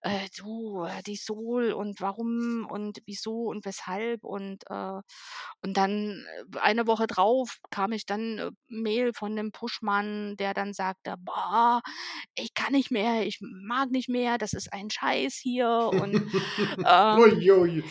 äh, 0.00 0.28
du, 0.36 0.84
äh, 0.84 1.02
die 1.02 1.16
Sohl 1.16 1.72
und 1.72 2.00
warum 2.00 2.66
und 2.70 2.98
wieso 3.06 3.44
und 3.46 3.64
weshalb?“ 3.64 4.24
Und, 4.24 4.64
äh 4.70 5.00
und 5.62 5.76
dann, 5.76 6.24
äh, 6.54 6.58
eine 6.60 6.86
Woche 6.86 7.06
drauf 7.06 7.58
kam 7.70 7.92
ich 7.92 8.06
dann, 8.06 8.38
äh, 8.38 8.50
Mail 8.68 9.12
von 9.14 9.34
'nem 9.34 9.52
Puschmann, 9.52 10.36
der 10.36 10.54
dann 10.54 10.72
sagte: 10.74 11.14
„Boah, 11.18 11.82
ich 12.34 12.54
kann 12.54 12.72
nicht 12.72 12.90
mehr, 12.90 13.26
ich 13.26 13.38
mag 13.40 13.90
nicht 13.90 14.08
mehr, 14.08 14.38
das 14.38 14.52
ist 14.54 14.72
ein 14.72 14.90
Scheiß 14.90 15.34
hier“ 15.36 15.68
und, 15.94 16.22
ähm, 16.84 17.20
Ui, 17.20 17.50
ui. 17.50 17.82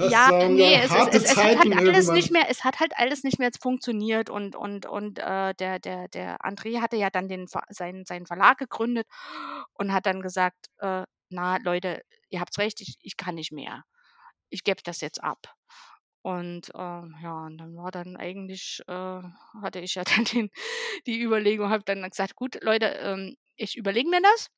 Das 0.00 0.14
ja, 0.20 0.30
ne, 0.48 0.64
ja 0.68 0.80
es 0.82 0.94
es 0.94 1.06
es 1.08 1.24
es 1.24 1.42
hat 1.42 1.56
halt 1.56 1.72
alles 1.86 2.10
nicht 2.10 2.30
mehr 2.30 2.48
es 2.50 2.64
hat 2.64 2.80
halt 2.80 2.92
alles 2.98 3.24
nicht 3.24 3.38
mehr 3.38 3.50
funktioniert 3.60 4.30
und 4.30 4.54
und 4.56 4.86
und, 4.86 5.18
äh, 5.18 5.54
der 5.54 5.78
der 5.80 6.08
der 6.08 6.38
André 6.44 6.80
hatte 6.80 6.96
ja 6.96 7.10
dann 7.10 7.28
den 7.28 7.46
seinen 7.70 8.04
seinen 8.04 8.26
Verlag 8.26 8.58
gegründet 8.58 9.06
und 9.74 9.92
hat 9.92 10.06
dann 10.06 10.22
gesagt: 10.22 10.66
„Äh, 10.78 11.04
na 11.30 11.56
Leute, 11.58 12.02
ihr 12.30 12.40
habt's 12.40 12.58
recht, 12.58 12.80
ich 12.80 12.96
ich 13.02 13.16
kann 13.16 13.34
nicht 13.36 13.52
mehr. 13.52 13.84
Ich 14.50 14.64
gebe 14.64 14.82
das 14.84 15.00
jetzt 15.02 15.22
ab.“ 15.24 15.54
Und, 16.22 16.70
äh, 16.74 16.78
ja, 16.78 17.44
und 17.46 17.58
dann 17.58 17.76
war 17.76 17.90
dann 17.92 18.16
eigentlich 18.16 18.82
äh, 18.88 19.22
hatte 19.62 19.80
ich 19.80 19.94
ja 19.96 20.04
dann 20.16 20.24
den 20.26 20.50
die 21.06 21.20
Überlegung 21.22 21.70
habe 21.70 21.84
dann 21.84 22.08
gesagt: 22.10 22.36
„Gut, 22.36 22.58
Leute, 22.62 22.86
ähm, 22.86 23.36
ich 23.56 23.76
überlege 23.76 24.10
mir 24.10 24.22
das“ 24.22 24.48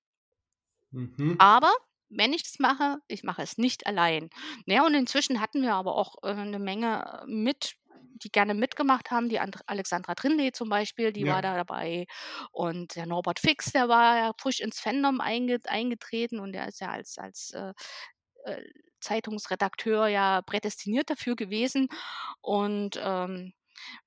Mhm. 0.92 1.38
„aber 1.38 1.72
wenn 2.10 2.32
ich 2.32 2.42
das 2.44 2.58
mache, 2.60 2.98
ich 3.08 3.22
mache 3.24 3.42
es 3.42 3.58
nicht 3.58 3.86
allein.“ 3.86 4.30
Na 4.66 4.76
ja, 4.76 4.86
und 4.86 4.94
inzwischen 4.94 5.40
hatten 5.40 5.62
wir 5.62 5.74
aber 5.74 5.96
auch, 5.96 6.16
äh, 6.24 6.34
'ne 6.34 6.58
Menge 6.58 7.24
mit 7.26 7.74
die 8.20 8.30
gerne 8.32 8.54
mitgemacht 8.54 9.10
haben. 9.12 9.28
Die 9.28 9.38
And 9.40 9.58
Alexandra 9.68 10.14
Trindl 10.16 10.52
zum 10.52 10.68
Beispiel, 10.68 11.12
die 11.12 11.26
war 11.28 11.40
Ja. 11.40 11.42
da 11.42 11.56
dabei 11.56 12.06
und 12.52 12.96
der 12.96 13.06
Norbert 13.06 13.38
Fix, 13.40 13.72
der 13.72 13.88
war 13.88 14.16
ja 14.18 14.32
frisch 14.40 14.60
ins 14.60 14.80
Fandom 14.80 15.20
einge 15.20 15.58
eingetreten 15.66 16.40
und 16.40 16.52
der 16.52 16.68
ist 16.68 16.80
ja 16.80 16.88
als 16.90 17.18
als, 17.18 17.52
äh, 17.52 17.72
äh, 18.46 18.62
Zeitungsredakteur 19.00 20.08
ja 20.08 20.42
prädestiniert 20.42 21.10
dafür 21.10 21.36
gewesen. 21.36 21.88
Und, 22.42 23.00
ähm, 23.02 23.52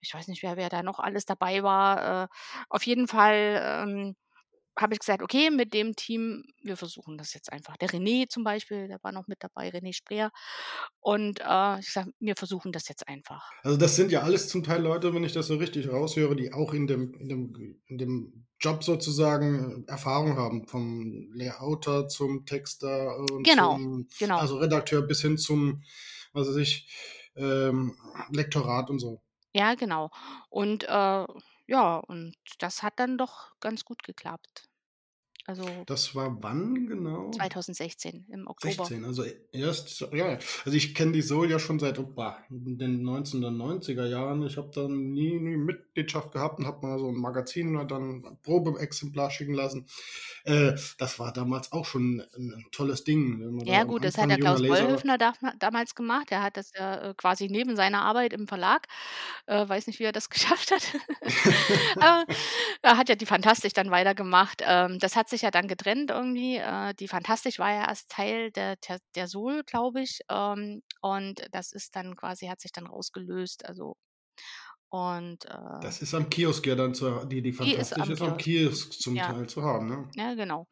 ich 0.02 0.14
weiß 0.16 0.28
nicht, 0.30 0.44
wer 0.44 0.58
wer 0.58 0.70
da 0.70 0.84
noch 0.84 1.00
alles 1.00 1.26
dabei 1.26 1.64
war. 1.64 2.26
Äh, 2.26 2.28
auf 2.70 2.86
jeden 2.88 3.08
Fall, 3.10 3.62
ähm, 3.88 4.16
habe 4.80 4.94
ich 4.94 5.00
gesagt: 5.00 5.22
„Okay, 5.24 5.50
mit 5.52 5.74
dem 5.74 5.96
Team, 5.96 6.44
wir 6.64 6.78
versuchen 6.78 7.18
das 7.18 7.34
jetzt 7.34 7.52
einfach.“ 7.54 7.78
Der 7.78 7.90
René 7.90 8.28
zum 8.30 8.44
Beispiel, 8.44 8.88
der 8.88 9.00
war 9.04 9.12
noch 9.12 9.28
mit 9.28 9.44
dabei, 9.44 9.70
René 9.70 9.94
Spreer. 9.96 10.32
Und, 11.02 11.40
äh, 11.42 11.80
ich 11.80 11.92
sage: 11.94 12.12
„Wir 12.20 12.36
versuchen 12.38 12.72
das 12.72 12.88
jetzt 12.90 13.08
einfach.“ 13.08 13.54
Also, 13.64 13.78
das 13.78 13.96
sind 13.96 14.12
ja 14.12 14.22
alles 14.24 14.50
zum 14.50 14.64
Teil 14.64 14.82
Leute, 14.82 15.14
wenn 15.14 15.24
ich 15.24 15.34
das 15.34 15.46
so 15.48 15.56
richtig 15.58 15.88
raushöre, 15.90 16.36
die 16.36 16.52
auch 16.52 16.74
in 16.74 16.88
dem 16.88 17.14
in 17.14 17.30
dem 17.30 17.80
in 17.86 17.98
dem 18.00 18.46
Job 18.60 18.84
sozusagen 18.84 19.86
Erfahrung 19.88 20.36
haben, 20.36 20.68
vom 20.68 21.32
Layouter 21.34 22.08
zum 22.08 22.46
Texter 22.48 23.18
und 23.18 23.46
Genau, 23.46 23.82
zum 23.92 24.08
genau. 24.18 24.46
also, 24.46 24.58
Redakteur 24.58 25.04
bis 25.04 25.22
hin 25.22 25.38
zum, 25.38 25.84
was 26.34 26.48
weiß 26.48 26.56
ich, 26.58 26.90
ähm, 27.36 27.96
Lektorat 28.32 28.90
und 28.90 29.00
so. 29.00 29.22
Ja, 29.54 29.76
genau. 29.76 30.10
Und, 30.50 30.84
äh, 30.86 31.26
ja, 31.68 31.98
und 31.98 32.36
das 32.60 32.84
hat 32.84 33.00
dann 33.00 33.18
doch 33.18 33.54
ganz 33.60 33.84
gut 33.86 34.04
geklappt. 34.04 34.70
Also 35.52 35.86
Das 35.88 36.16
war 36.16 36.42
wann 36.44 36.86
genau? 36.88 37.40
2016 37.40 38.26
im 38.30 38.48
Oktober. 38.48 38.92
16, 38.92 39.06
also, 39.06 39.24
erst 39.52 40.02
ja, 40.14 40.38
also, 40.66 40.78
ich 40.78 40.94
kenne 40.94 41.14
die 41.14 41.22
Sohl 41.24 41.50
ja 41.50 41.58
schon 41.60 41.80
seit, 41.80 41.98
oh, 42.00 42.14
den 42.50 43.02
1990er 43.04 44.06
Jahren. 44.08 44.44
Ich 44.46 44.58
habe 44.58 44.70
da 44.74 44.88
nie 44.88 45.40
nie 45.40 45.58
Mitgliedschaft 45.58 46.32
gehabt 46.32 46.60
und 46.60 46.68
habe 46.68 46.86
mal 46.86 47.00
so 47.00 47.08
'n 47.10 47.16
Magazin 47.16 47.72
mir 47.72 47.86
dann 47.86 48.38
Probeexemplar 48.44 49.32
schicken 49.32 49.56
lassen. 49.56 49.88
Äh, 50.44 50.74
das 51.00 51.20
war 51.20 51.34
damals 51.34 51.72
auch 51.72 51.86
schon 51.86 52.20
'n 52.36 52.54
'n 52.54 52.66
tolles 52.72 53.04
Ding, 53.04 53.40
da 53.42 53.48
Ja 53.66 53.84
gut, 53.84 54.04
das 54.06 54.18
hat 54.18 54.32
der 54.32 54.40
Klaus. 54.40 54.62
Wollhöfner 54.68 55.20
dama 55.20 55.54
damals 55.60 55.94
gemacht. 55.94 56.32
Der 56.32 56.42
hat 56.42 56.58
das 56.58 56.72
ja, 56.76 57.10
äh, 57.12 57.14
quasi 57.16 57.48
neben 57.48 57.76
seiner 57.76 58.02
Arbeit 58.02 58.34
im 58.34 58.48
Verlag 58.48 58.88
äh, 59.46 59.68
weiß 59.68 59.86
nicht, 59.88 60.00
wie 60.00 60.04
er 60.06 60.12
das 60.12 60.30
geschafft 60.32 60.72
hat. 60.72 60.82
Aber 62.00 62.26
er 62.82 62.98
hat 62.98 63.10
ja 63.10 63.16
die 63.16 63.26
Fantastik 63.28 63.74
dann 63.76 63.92
weitergemacht. 63.92 64.64
Ähm, 64.66 64.98
das 65.00 65.16
hat 65.16 65.30
sich 65.30 65.41
ja 65.42 65.52
dann 65.52 65.68
getrennt 65.68 66.12
irgendwie. 66.12 66.58
Äh, 66.58 66.94
die 66.96 67.08
Fantastik 67.08 67.60
war 67.60 67.72
ja 67.74 67.88
erst 67.88 68.10
Teil 68.10 68.52
der 68.52 68.76
der 68.78 69.00
der 69.16 69.28
Sohl, 69.28 69.64
glaube 69.66 70.02
ich. 70.02 70.20
Ähm, 70.30 70.84
und 71.02 71.48
das 71.52 71.72
ist 71.74 71.96
dann 71.96 72.16
quasi 72.16 72.48
hat 72.48 72.62
sich 72.62 72.72
dann 72.72 72.88
rausgelöst, 72.88 73.66
also 73.66 73.96
und, 74.90 75.46
äh 75.46 75.56
Das 75.82 76.00
ist 76.04 76.14
am 76.14 76.30
Kiosk 76.30 76.68
ja 76.68 76.76
dann 76.76 76.94
zu 76.94 77.26
die 77.26 77.42
die 77.42 77.54
Die 77.62 77.76
ist 77.76 77.94
Fantastik 77.94 77.98
am 78.00 78.12
ist 78.12 78.22
am 78.22 78.38
Kiosk. 78.38 78.38
Kiosk 78.38 78.94
zum 78.94 79.20
Ja. 79.20 79.24
Teil 79.24 79.48
zu 79.50 79.64
haben, 79.64 79.88
ne? 79.88 80.12
Ja, 80.16 80.36
genau. 80.36 80.68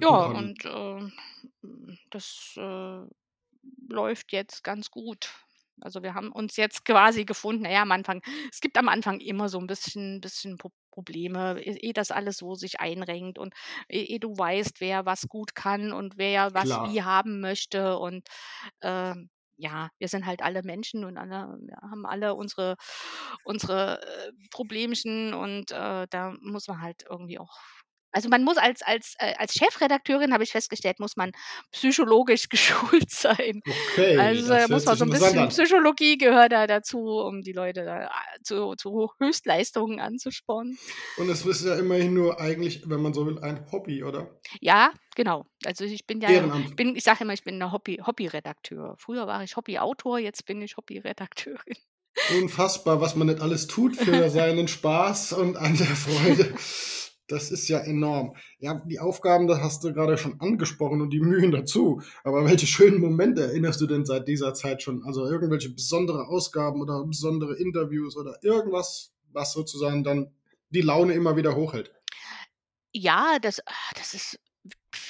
Ja, 0.00 0.26
und, 0.26 0.64
äh, 0.66 1.10
das, 2.10 2.54
äh, 2.58 3.02
läuft 3.90 4.32
jetzt 4.32 4.64
ganz 4.64 4.90
gut. 4.90 5.30
Also, 5.80 6.02
wir 6.02 6.14
haben 6.14 6.32
uns 6.32 6.56
jetzt 6.56 6.84
quasi 6.86 7.24
gefunden. 7.26 7.62
Na 7.64 7.72
ja, 7.72 7.82
am 7.82 7.92
Anfang 7.92 8.22
es 8.52 8.60
gibt 8.60 8.78
am 8.78 8.88
Anfang 8.88 9.20
immer 9.20 9.48
so 9.50 9.58
'n 9.60 9.66
bisschen 9.68 10.20
bisschen 10.22 10.58
Probleme, 10.96 11.60
e 11.62 11.72
ehe 11.86 11.92
das 11.94 12.10
alles 12.12 12.38
so 12.38 12.54
sich 12.56 12.80
einrenkt 12.80 13.38
und 13.38 13.54
e 13.88 14.02
ehe 14.04 14.20
du 14.20 14.30
weißt, 14.38 14.80
wer 14.80 15.06
was 15.06 15.28
gut 15.28 15.54
kann 15.54 15.92
und 15.92 16.18
wer 16.18 16.54
was 16.54 16.78
Klar. 16.78 16.82
wie 16.82 17.02
haben 17.04 17.40
möchte. 17.40 17.98
Und, 18.00 18.28
ähm, 18.82 19.30
ja, 19.58 19.90
wir 19.98 20.08
sind 20.08 20.26
halt 20.26 20.42
alle 20.42 20.62
Menschen 20.64 21.04
und 21.04 21.18
alle 21.18 21.58
haben 21.82 22.06
alle 22.06 22.34
unsere 22.36 22.76
unsere, 23.44 24.02
äh, 24.02 24.32
Problemchen 24.52 25.34
und, 25.34 25.70
äh, 25.72 26.06
da 26.10 26.34
muss 26.42 26.68
man 26.68 26.80
halt 26.82 27.04
irgendwie 27.10 27.38
auch 27.40 27.56
also, 28.16 28.28
man 28.30 28.44
muss 28.44 28.56
als 28.58 28.82
als 28.82 29.14
äh, 29.20 29.34
als 29.38 29.54
Chefredakteurin, 29.54 30.32
habe 30.34 30.44
ich 30.44 30.52
festgestellt, 30.52 31.00
muss 31.00 31.16
man 31.16 31.32
psychologisch 31.72 32.48
geschult 32.50 33.10
sein. 33.10 33.62
Okay, 33.68 34.16
Also, 34.16 34.54
muss 34.68 34.86
man 34.86 34.96
so 34.98 35.04
'n 35.04 35.10
interessant 35.10 35.38
bisschen 35.38 35.48
an. 35.48 35.50
Psychologie 35.50 36.18
gehört 36.18 36.52
da 36.52 36.66
dazu, 36.66 37.00
um 37.00 37.42
die 37.42 37.52
Leute 37.52 37.84
da 37.84 38.06
a 38.08 38.22
zu 38.44 38.74
zu 38.76 39.10
Höchstleistungen 39.20 40.00
anzuspornen. 40.00 40.78
Und 41.14 41.28
es 41.30 41.44
ist 41.44 41.64
ja 41.64 41.74
immerhin 41.76 42.14
nur 42.14 42.40
eigentlich, 42.40 42.88
wenn 42.88 43.02
man 43.02 43.12
so 43.12 43.26
will, 43.26 43.38
ein 43.40 43.70
Hobby, 43.72 44.04
oder? 44.04 44.40
Ja, 44.60 44.92
genau. 45.14 45.46
Also, 45.64 45.84
ich 45.84 46.06
bin 46.06 46.20
ja 46.20 46.34
Ehrenamt. 46.34 46.76
bin 46.76 46.94
ich 46.96 47.04
sage 47.04 47.24
immer, 47.24 47.32
ich 47.32 47.42
bin 47.44 47.58
'ne 47.58 47.72
Hobby 47.72 48.00
Hobbyredakteur. 48.06 48.96
Früher 48.98 49.26
war 49.26 49.42
ich 49.42 49.56
Hobbyautor, 49.56 50.18
jetzt 50.18 50.44
bin 50.46 50.60
ich 50.62 50.76
Hobbyredakteurin. 50.76 51.76
Unfassbar, 52.28 53.00
was 53.00 53.16
man 53.16 53.26
nicht 53.28 53.40
alles 53.40 53.66
tut 53.68 53.96
für 53.96 54.28
seinen 54.30 54.68
Spaß 54.68 55.32
und 55.32 55.56
an 55.56 55.76
der 55.76 55.86
Freude. 55.86 56.54
Das 57.28 57.50
ist 57.50 57.66
ja 57.68 57.80
enorm. 57.80 58.36
Ja, 58.58 58.82
die 58.86 59.00
Aufgaben, 59.00 59.48
da 59.48 59.60
hast 59.60 59.82
du 59.82 59.92
grade 59.92 60.16
schon 60.16 60.40
angesprochen 60.40 61.00
und 61.00 61.10
die 61.10 61.20
Mühen 61.20 61.50
dazu. 61.50 62.00
Aber 62.22 62.44
welche 62.44 62.66
schönen 62.66 63.00
Momente 63.00 63.42
erinnerst 63.42 63.80
du 63.80 63.86
denn 63.86 64.04
seit 64.04 64.28
dieser 64.28 64.54
Zeit 64.54 64.82
schon? 64.82 65.02
Also, 65.04 65.26
irgendwelche 65.26 65.70
besondere 65.70 66.28
Ausgaben 66.28 66.80
oder 66.80 67.04
besondere 67.04 67.56
Interviews 67.56 68.16
oder 68.16 68.38
irgendwas, 68.42 69.12
was 69.32 69.52
sozusagen 69.52 70.04
dann 70.04 70.30
die 70.70 70.82
Laune 70.82 71.14
immer 71.14 71.36
wieder 71.36 71.56
hochhält? 71.56 71.92
Ja, 72.92 73.38
das 73.40 73.60
ah, 73.66 73.92
das 73.94 74.14
ist 74.14 74.38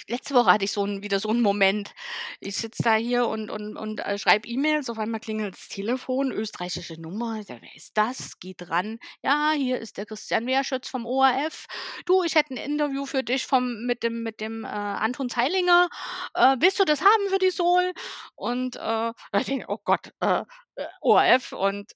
letzte 0.08 0.34
Woche 0.34 0.52
hatte 0.52 0.64
ich 0.64 0.72
so 0.72 0.84
'n 0.84 1.02
wieder 1.02 1.20
so 1.20 1.30
'n 1.30 1.40
Moment. 1.42 1.92
Ich 2.40 2.56
sitze 2.56 2.82
da 2.82 2.94
hier 2.96 3.26
und 3.28 3.50
und 3.50 3.76
und, 3.76 4.00
äh, 4.00 4.18
schreibe 4.18 4.48
E-Mails, 4.48 4.90
auf 4.90 4.98
einmal 4.98 5.20
klingelt's 5.20 5.68
Telefon, 5.68 6.32
österreichische 6.32 7.00
Nummer. 7.00 7.42
Sage: 7.44 7.60
„Wer 7.62 7.74
ist 7.76 7.92
das?“ 7.96 8.38
Gehe 8.40 8.54
dran. 8.54 8.98
„Ja, 9.22 9.52
hier 9.56 9.78
ist 9.80 9.96
der 9.98 10.06
Christian 10.06 10.46
Wehrschütz 10.46 10.88
vom 10.88 11.06
ORF. 11.06 11.66
Du, 12.06 12.22
ich 12.24 12.34
hätte 12.34 12.54
'n 12.54 12.56
Interview 12.58 13.06
für 13.06 13.22
dich 13.22 13.46
vom 13.46 13.84
mit 13.86 14.02
dem 14.02 14.22
mit 14.22 14.40
dem, 14.40 14.64
äh, 14.64 14.68
Anton 14.68 15.28
Zeilinger. 15.30 15.88
Äh, 16.34 16.56
willst 16.60 16.78
du 16.80 16.84
das 16.84 17.00
haben 17.02 17.28
für 17.30 17.38
die 17.38 17.50
Sohl?“ 17.50 17.92
Und, 18.34 18.76
äh, 18.76 19.12
ich 19.38 19.46
denke: 19.46 19.66
„Oh 19.68 19.78
Gott, 19.84 20.12
äh, 20.20 20.42
äh, 20.76 20.86
ORF“ 21.00 21.52
und 21.52 21.92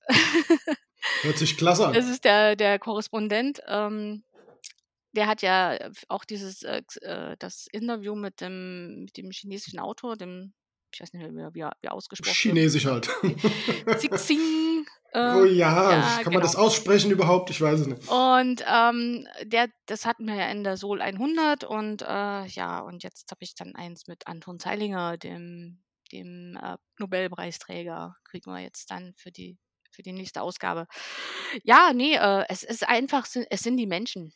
Hört 1.22 1.38
sich 1.38 1.56
klasse 1.56 1.86
das 1.92 2.06
an. 2.06 2.08
ist 2.08 2.24
der 2.24 2.56
der 2.56 2.78
Korrespondent, 2.78 3.60
ähm, 3.68 4.24
der 5.12 5.26
hat 5.26 5.42
ja 5.42 5.74
f 5.74 6.04
auch 6.08 6.24
dieses, 6.24 6.62
äh, 6.62 6.82
äh, 7.02 7.36
das 7.38 7.66
Interview 7.72 8.14
mit 8.14 8.40
dem 8.40 9.04
mit 9.04 9.16
dem 9.16 9.30
chinesischen 9.30 9.78
Autor, 9.78 10.16
dem 10.16 10.52
ich 10.92 11.00
weiß 11.00 11.12
nicht 11.12 11.30
mehr, 11.32 11.54
wie 11.54 11.60
er 11.60 11.72
wie 11.80 11.86
er 11.86 11.92
ausgesprochen 11.92 12.30
wird. 12.30 12.36
Chinesisch 12.36 12.86
halt. 12.86 13.08
Cixin, 13.98 14.86
Oh 15.12 15.44
äh, 15.44 15.52
ja, 15.52 15.90
ja, 15.90 16.00
kann 16.22 16.32
man 16.32 16.34
genau. 16.34 16.40
das 16.40 16.54
aussprechen 16.54 17.10
überhaupt? 17.10 17.50
Ich 17.50 17.60
weiß 17.60 17.80
es 17.80 17.86
nicht. 17.88 18.08
Und, 18.08 18.64
ähm, 18.66 19.26
der 19.42 19.68
das 19.86 20.06
hatten 20.06 20.26
wir 20.26 20.36
ja 20.36 20.48
in 20.50 20.62
der 20.62 20.76
Sohl 20.76 21.02
100 21.02 21.64
und, 21.64 22.02
äh, 22.02 22.46
ja, 22.46 22.78
und 22.78 23.02
jetzt 23.02 23.28
habe 23.32 23.42
ich 23.42 23.56
dann 23.56 23.74
eins 23.74 24.06
mit 24.06 24.28
Anton 24.28 24.60
Zeilinger, 24.60 25.16
dem 25.16 25.82
dem, 26.12 26.58
äh, 26.60 26.76
Nobelpreisträger 26.98 28.16
kriegen 28.24 28.50
wir 28.52 28.60
jetzt 28.60 28.90
dann 28.90 29.14
für 29.16 29.30
die 29.30 29.58
für 29.92 30.02
die 30.02 30.12
nächste 30.12 30.42
Ausgabe. 30.42 30.86
Ja, 31.64 31.92
ne, 31.92 32.14
äh, 32.14 32.44
es 32.48 32.62
ist 32.62 32.88
einfach 32.88 33.26
es 33.50 33.60
sind 33.60 33.76
die 33.76 33.86
Menschen. 33.86 34.32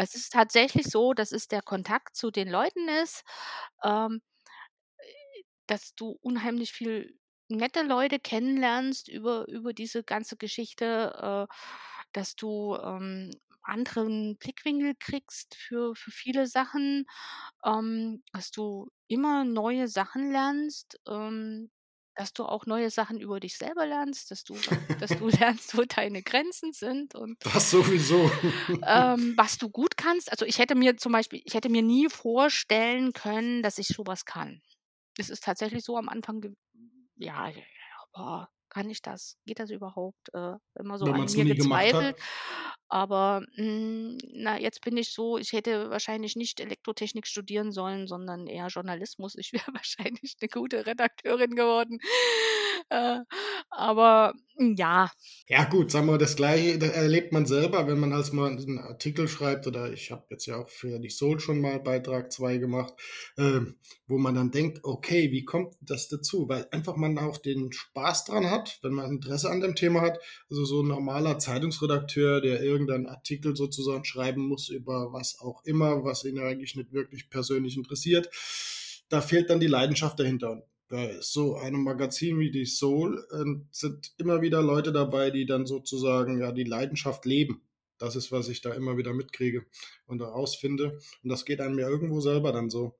Es 0.00 0.14
ist 0.14 0.32
tatsächlich 0.32 0.86
so, 0.86 1.12
dass 1.12 1.32
es 1.32 1.48
der 1.48 1.60
Kontakt 1.60 2.14
zu 2.16 2.30
den 2.30 2.48
Leuten 2.48 2.88
ist, 3.02 3.24
ähm, 3.82 4.20
äh, 4.98 5.42
dass 5.66 5.94
du 5.96 6.18
unheimlich 6.22 6.72
viel 6.72 7.18
nette 7.48 7.82
Leute 7.82 8.20
kennenlernst 8.20 9.08
über 9.08 9.48
über 9.48 9.72
diese 9.74 10.04
ganze 10.04 10.36
Geschichte, 10.36 11.48
äh, 11.50 11.54
dass 12.12 12.36
du, 12.36 12.76
ähm, 12.76 13.30
anderen 13.62 14.36
Blickwinkel 14.38 14.94
kriegst 15.00 15.54
für 15.56 15.94
für 15.96 16.10
viele 16.12 16.46
Sachen, 16.46 17.06
ähm, 17.64 18.22
dass 18.32 18.50
du 18.52 18.88
immer 19.08 19.44
neue 19.44 19.88
Sachen 19.88 20.32
lernst, 20.32 21.00
ähm, 21.08 21.70
dass 22.18 22.32
du 22.32 22.44
auch 22.44 22.66
neue 22.66 22.90
Sachen 22.90 23.20
über 23.20 23.38
dich 23.38 23.56
selber 23.56 23.86
lernst, 23.86 24.32
dass 24.32 24.42
du 24.42 24.54
dass 24.98 25.10
du 25.10 25.28
lernst, 25.28 25.76
wo 25.78 25.82
deine 25.84 26.22
Grenzen 26.22 26.72
sind 26.72 27.14
und 27.14 27.38
Das 27.54 27.70
sowieso. 27.70 28.30
ähm, 28.84 29.34
was 29.36 29.56
du 29.56 29.70
gut 29.70 29.96
kannst. 29.96 30.30
Also, 30.32 30.44
ich 30.44 30.58
hätte 30.58 30.74
mir 30.74 30.96
zum 30.96 31.12
Beispiel 31.12 31.40
ich 31.44 31.54
hätte 31.54 31.68
mir 31.68 31.82
nie 31.82 32.08
vorstellen 32.08 33.12
können, 33.12 33.62
dass 33.62 33.78
ich 33.78 33.86
so 33.88 34.04
was 34.04 34.24
kann. 34.24 34.60
Es 35.16 35.30
ist 35.30 35.44
tatsächlich 35.44 35.84
so 35.84 35.96
am 35.96 36.08
Anfang 36.08 36.42
ja, 37.16 37.48
ja, 37.48 37.56
ja, 37.56 38.04
boah, 38.12 38.48
kann 38.70 38.90
ich 38.90 39.02
das? 39.02 39.36
Geht 39.46 39.58
das 39.60 39.70
überhaupt? 39.70 40.28
Äh, 40.34 40.54
immer 40.78 40.98
so 40.98 41.06
Wenn 41.06 41.16
an 41.16 41.32
mir 41.32 41.46
gezweifelt. 41.46 42.16
Aber, 42.88 43.42
hm, 43.56 44.18
na, 44.32 44.58
jetzt 44.60 44.80
bin 44.82 44.96
ich 44.96 45.12
so 45.12 45.38
ich 45.38 45.52
hätte 45.52 45.90
wahrscheinlich 45.90 46.36
nicht 46.36 46.60
Elektrotechnik 46.60 47.26
studieren 47.26 47.72
sollen, 47.72 48.06
sondern 48.08 48.46
eher 48.46 48.68
Journalismus. 48.68 49.34
Ich 49.36 49.52
wäre 49.70 49.72
wahrscheinlich 49.74 50.34
'ne 50.42 50.48
gute 50.48 50.86
Redakteurin 50.86 51.54
geworden. 51.56 51.98
Äh, 52.90 53.20
aber, 53.70 54.32
hm, 54.58 54.74
ja. 54.78 55.10
Ja 55.50 55.64
gut, 55.64 55.90
sagen 55.90 56.06
wir, 56.08 56.18
das 56.18 56.36
Gleiche 56.36 56.78
da 56.78 56.86
erlebt 56.88 57.32
man 57.32 57.46
selber, 57.46 57.86
wenn 57.86 57.98
man 57.98 58.12
halt 58.12 58.32
mal 58.34 58.50
'n 58.52 58.78
Artikel 58.78 59.28
schreibt 59.28 59.66
oder 59.66 59.90
ich 59.92 60.10
habe 60.10 60.26
jetzt 60.30 60.44
ja 60.44 60.56
auch 60.58 60.68
für 60.68 60.98
die 60.98 61.08
Soul 61.08 61.40
schon 61.40 61.60
mal 61.62 61.80
Beitrag 61.80 62.30
2 62.30 62.58
gemacht, 62.58 62.92
ähm, 63.38 63.76
wo 64.06 64.18
man 64.18 64.34
dann 64.34 64.50
denkt: 64.50 64.80
„Okay, 64.84 65.32
wie 65.32 65.44
kommt 65.46 65.74
das 65.80 66.08
dazu?“ 66.08 66.48
Weil 66.50 66.66
einfach 66.70 66.96
man 66.96 67.16
auch 67.18 67.38
den 67.38 67.72
Spaß 67.72 68.26
dran 68.26 68.50
hat, 68.50 68.57
wenn 68.82 68.92
man 68.92 69.10
Interesse 69.10 69.50
an 69.50 69.60
dem 69.60 69.74
Thema 69.74 70.00
hat. 70.00 70.18
Also, 70.50 70.64
so 70.64 70.80
'n 70.82 70.88
normaler 70.88 71.38
Zeitungsredakteur, 71.38 72.40
der 72.40 72.62
irgendeinen 72.62 73.06
Artikel 73.06 73.56
sozusagen 73.56 74.04
schreiben 74.04 74.42
muss 74.46 74.68
über 74.68 75.12
was 75.12 75.38
auch 75.40 75.64
immer, 75.64 76.04
was 76.04 76.24
ihn 76.24 76.38
eigentlich 76.38 76.76
nicht 76.76 76.92
wirklich 76.92 77.30
persönlich 77.30 77.76
interessiert, 77.76 78.28
da 79.08 79.20
fehlt 79.20 79.50
dann 79.50 79.60
die 79.60 79.66
Leidenschaft 79.66 80.18
dahinter. 80.20 80.50
Und 80.52 80.62
bei 80.88 81.16
so 81.20 81.56
einem 81.56 81.82
Magazin 81.84 82.38
wie 82.38 82.50
die 82.50 82.64
Soul, 82.66 83.26
ähm, 83.32 83.66
sind 83.70 84.12
immer 84.18 84.40
wieder 84.42 84.62
Leute 84.62 84.92
dabei, 84.92 85.30
die 85.30 85.46
dann 85.46 85.66
sozusagen, 85.66 86.38
ja, 86.40 86.52
die 86.52 86.64
Leidenschaft 86.64 87.24
leben. 87.26 87.62
Das 87.98 88.16
ist, 88.16 88.32
was 88.32 88.48
ich 88.48 88.60
da 88.60 88.72
immer 88.74 88.96
wieder 88.96 89.12
mitkriege 89.12 89.66
und 90.06 90.20
herausfinde. 90.22 90.98
Und 91.22 91.28
das 91.30 91.44
geht 91.44 91.60
einem 91.60 91.78
ja 91.78 91.88
irgendwo 91.88 92.20
selber 92.20 92.52
dann 92.52 92.70
so. 92.70 92.96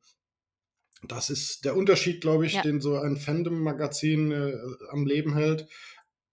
Das 1.03 1.31
ist 1.31 1.65
der 1.65 1.77
Unterschied, 1.77 2.21
glaube 2.21 2.47
ich, 2.47 2.55
Ja. 2.55 2.63
den 2.63 2.81
so 2.81 2.97
ein 2.99 3.17
Fandom-Magazin, 3.17 4.33
äh, 4.33 4.55
am 4.91 5.07
Leben 5.07 5.35
hält. 5.35 5.69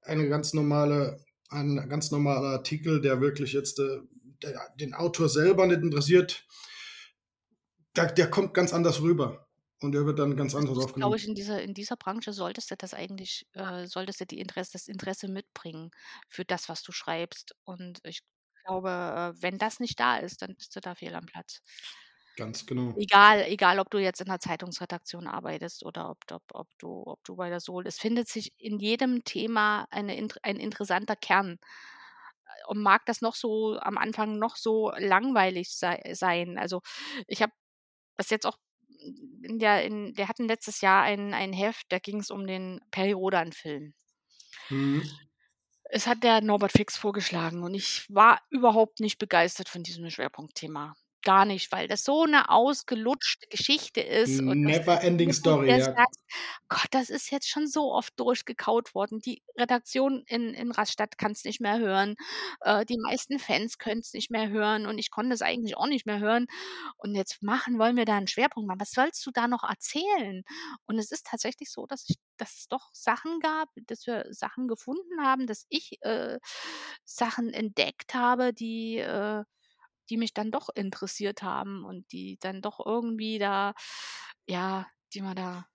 Eine 0.02 0.28
ganz 0.30 0.54
normale 0.54 1.20
ein 1.50 1.88
ganz 1.90 2.10
normaler 2.12 2.50
Artikel, 2.50 3.02
der 3.02 3.22
wirklich 3.22 3.54
jetzt, 3.54 3.80
äh, 3.80 4.00
der 4.44 4.60
den 4.80 4.94
Autor 4.96 5.30
selber 5.30 5.68
nicht 5.68 5.82
interessiert 5.82 6.46
der 7.96 8.12
der 8.12 8.30
kommt 8.30 8.54
ganz 8.54 8.74
anders 8.74 9.02
rüber 9.02 9.48
und 9.82 9.92
der 9.94 10.06
wird 10.06 10.20
dann 10.20 10.36
ganz 10.38 10.56
anders 10.56 10.78
ist, 10.78 10.96
glaube 10.96 11.18
ich 11.18 11.26
aufgenommen. 11.26 11.26
in 11.28 11.36
dieser 11.36 11.62
in 11.62 11.74
dieser 11.74 11.96
Branche 11.98 12.34
solltest 12.34 12.72
du 12.72 12.76
das 12.78 12.94
eigentlich 12.94 13.48
äh, 13.54 13.88
solltest 13.88 14.22
du 14.22 14.26
die 14.26 14.40
Interesse 14.40 14.72
das 14.74 14.88
Interesse 14.88 15.28
mitbringen 15.28 15.92
für 16.30 16.46
das, 16.46 16.70
was 16.70 16.84
du 16.84 16.92
schreibst. 16.92 17.56
Und 17.64 18.00
ich 18.04 18.22
glaube, 18.66 18.90
äh, 18.90 19.42
wenn 19.42 19.58
das 19.58 19.80
nicht 19.80 20.00
da 20.00 20.18
ist, 20.18 20.42
dann 20.42 20.56
bist 20.56 20.76
du 20.76 20.80
da 20.82 20.96
fehl 20.96 21.16
am 21.16 21.26
Platz. 21.26 21.62
Ganz 22.38 22.66
genau. 22.66 22.96
Egal 22.98 23.42
egal, 23.50 23.80
ob 23.80 23.90
du 23.92 23.98
jetzt 23.98 24.22
in 24.22 24.28
'ner 24.28 24.40
Zeitungsredaktion 24.40 25.28
arbeitest 25.28 25.84
oder 25.86 26.10
ob 26.12 26.20
ob 26.32 26.44
ob 26.54 26.68
du 26.80 27.04
ob 27.06 27.22
du 27.26 27.36
bei 27.36 27.50
der 27.50 27.60
Soul 27.60 27.86
es 27.88 27.98
findet 28.00 28.30
sich 28.30 28.54
in 28.58 28.80
jedem 28.80 29.24
Thema 29.26 29.86
eine 29.92 30.14
ein 30.44 30.58
interessanter 30.58 31.16
Kern. 31.18 31.58
Äh, 32.48 32.68
und 32.70 32.82
mag 32.82 33.06
das 33.08 33.22
noch 33.22 33.36
so 33.36 33.78
am 33.80 33.98
Anfang 33.98 34.40
noch 34.40 34.56
so 34.58 34.92
langweilig 34.98 35.70
sei 35.76 36.02
sein. 36.14 36.58
Also, 36.60 36.82
ich 37.28 37.42
habe 37.42 37.54
das 38.18 38.30
jetzt 38.32 38.46
auch 38.48 38.58
in 39.44 39.60
der 39.60 39.86
in 39.86 40.18
wir 40.18 40.28
hatten 40.30 40.48
letztes 40.48 40.82
Jahr 40.82 41.04
ein 41.04 41.34
ein 41.36 41.54
Heft, 41.54 41.88
da 41.92 42.00
ging's 42.00 42.32
um 42.32 42.48
den 42.48 42.82
Peri 42.92 43.14
Rhodan-Film. 43.14 43.94
Mhm. 44.72 45.26
Es 45.90 46.08
hat 46.08 46.24
der 46.24 46.42
Norbert 46.42 46.72
Fix 46.72 46.98
vorgeschlagen 46.98 47.62
und 47.64 47.74
ich 47.76 48.06
war 48.10 48.42
überhaupt 48.50 49.00
nicht 49.00 49.20
begeistert 49.20 49.70
von 49.70 49.84
diesem 49.84 50.10
Schwerpunktthema. 50.10 50.96
Gar 51.26 51.46
nicht, 51.46 51.72
weil 51.72 51.88
das 51.88 52.04
so 52.04 52.26
'ne 52.26 52.50
ausgelutschte 52.50 53.48
Geschichte 53.50 54.00
ist 54.00 54.42
Never 54.48 55.02
ending 55.04 55.32
story, 55.34 55.76
ja. 55.76 55.96
sagst: 55.96 56.20
„Gott, 56.70 56.86
das 56.92 57.10
ist 57.10 57.32
jetzt 57.32 57.50
schon 57.50 57.66
so 57.68 57.92
oft 57.92 58.14
durchgekaut 58.20 58.94
worden. 58.94 59.20
Die 59.22 59.42
Redaktion 59.58 60.24
in 60.28 60.54
in 60.54 60.70
Rastatt 60.72 61.18
kann's 61.18 61.44
nicht 61.44 61.60
mehr 61.62 61.80
hören. 61.80 62.16
Äh, 62.62 62.86
die 62.86 62.98
meisten 63.00 63.40
Fans 63.40 63.80
können's 63.80 64.14
nicht 64.14 64.30
mehr 64.30 64.50
hören 64.50 64.86
und 64.86 65.00
ich 65.00 65.10
konnte 65.10 65.34
es 65.34 65.42
eigentlich 65.42 65.76
auch 65.78 65.88
nicht 65.88 66.06
mehr 66.06 66.20
hören. 66.20 66.46
Und 66.98 67.16
jetzt 67.16 67.42
machen 67.42 67.80
wollen 67.80 67.96
wir 67.98 68.06
da 68.06 68.18
'n 68.20 68.28
Schwerpunkt 68.28 68.68
machen. 68.68 68.80
Was 68.82 68.92
sollst 68.92 69.26
du 69.26 69.32
da 69.32 69.48
noch 69.48 69.64
erzählen?“ 69.64 70.44
Und 70.86 71.00
es 71.00 71.10
ist 71.12 71.26
tatsächlich 71.26 71.72
so, 71.72 71.88
dass 71.88 72.06
ich 72.08 72.18
dass 72.38 72.54
es 72.60 72.68
doch 72.68 72.90
Sachen 72.94 73.40
gab 73.40 73.70
dass 73.88 74.06
wir 74.06 74.26
Sachen 74.30 74.68
gefunden 74.68 75.24
haben, 75.24 75.48
dass 75.48 75.66
ich, 75.70 75.98
äh, 76.02 76.38
Sachen 77.06 77.52
entdeckt 77.54 78.14
habe, 78.14 78.54
die 78.54 78.98
äh, 79.00 79.44
die 80.10 80.18
mich 80.18 80.34
dann 80.34 80.52
doch 80.52 80.70
interessiert 80.76 81.44
haben 81.44 81.86
und 81.86 82.12
die 82.12 82.38
dann 82.40 82.62
doch 82.62 82.80
irgendwie 82.86 83.40
da 83.40 83.74
ja, 84.48 84.88
die 85.14 85.22
man 85.22 85.36
da 85.36 85.68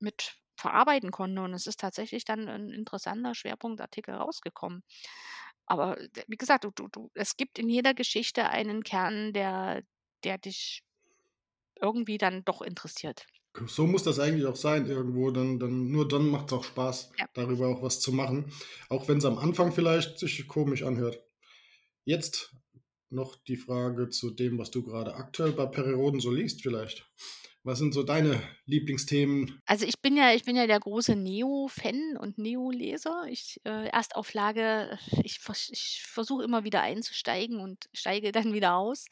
mit 0.00 0.36
verarbeiten 0.56 1.10
konnte. 1.12 1.42
Und 1.42 1.54
es 1.54 1.66
ist 1.68 1.80
tatsächlich 1.80 2.24
dann 2.26 2.48
'n 2.48 2.70
interessanter 2.70 3.34
Schwerpunktartikel 3.36 4.14
rausgekommen. 4.16 4.82
Aber 5.66 5.98
wie 6.28 6.36
gesagt, 6.38 6.64
du 6.64 6.70
du 6.74 6.88
du 6.90 7.10
es 7.14 7.36
gibt 7.36 7.58
in 7.60 7.68
jeder 7.70 7.94
Geschichte 7.94 8.48
einen 8.50 8.82
Kern, 8.84 9.32
der 9.34 9.82
der 10.24 10.38
dich 10.38 10.82
irgendwie 11.80 12.18
dann 12.18 12.44
doch 12.44 12.62
interessiert. 12.62 13.26
So 13.66 13.86
muss 13.86 14.04
das 14.04 14.18
eigentlich 14.20 14.46
auch 14.46 14.54
sein 14.56 14.86
irgendwo, 14.86 15.30
dann 15.32 15.58
dann 15.58 15.90
nur 15.90 16.06
dann 16.06 16.28
macht's 16.28 16.52
auch 16.52 16.62
Spaß, 16.64 17.10
Ja. 17.18 17.30
darüber 17.34 17.68
auch 17.68 17.82
was 17.82 18.00
zu 18.00 18.12
machen, 18.12 18.52
auch 18.88 19.08
wenn's 19.08 19.24
am 19.24 19.38
Anfang 19.38 19.72
vielleicht 19.72 20.18
sich 20.20 20.46
komisch 20.46 20.82
anhört. 20.84 21.20
Jetzt 22.04 22.54
noch 23.10 23.36
die 23.36 23.56
Frage 23.56 24.08
zu 24.08 24.30
dem, 24.30 24.58
was 24.58 24.70
du 24.70 24.82
grade 24.82 25.14
aktuell 25.14 25.52
bei 25.52 25.66
Peri 25.66 25.92
Rhodan 25.92 26.20
so 26.20 26.30
liest 26.30 26.62
vielleicht. 26.62 27.08
Was 27.62 27.78
sind 27.78 27.92
so 27.92 28.02
deine 28.02 28.42
Lieblingsthemen? 28.64 29.60
Also, 29.66 29.84
ich 29.84 30.00
bin 30.00 30.16
ja 30.16 30.32
ich 30.32 30.44
bin 30.44 30.56
ja 30.56 30.66
der 30.66 30.80
große 30.80 31.14
Neo-Fan 31.14 32.16
und 32.18 32.38
Neo-Leser. 32.38 33.24
Ich 33.28 33.60
äh, 33.64 33.88
Erstauflage 33.88 34.98
ich 35.22 35.40
versch 35.40 35.68
ich 35.70 36.02
versuche 36.06 36.42
immer 36.42 36.64
wieder 36.64 36.80
einzusteigen 36.80 37.60
und 37.60 37.90
steige 37.92 38.32
dann 38.32 38.52
wieder 38.54 38.76
aus. 38.76 39.06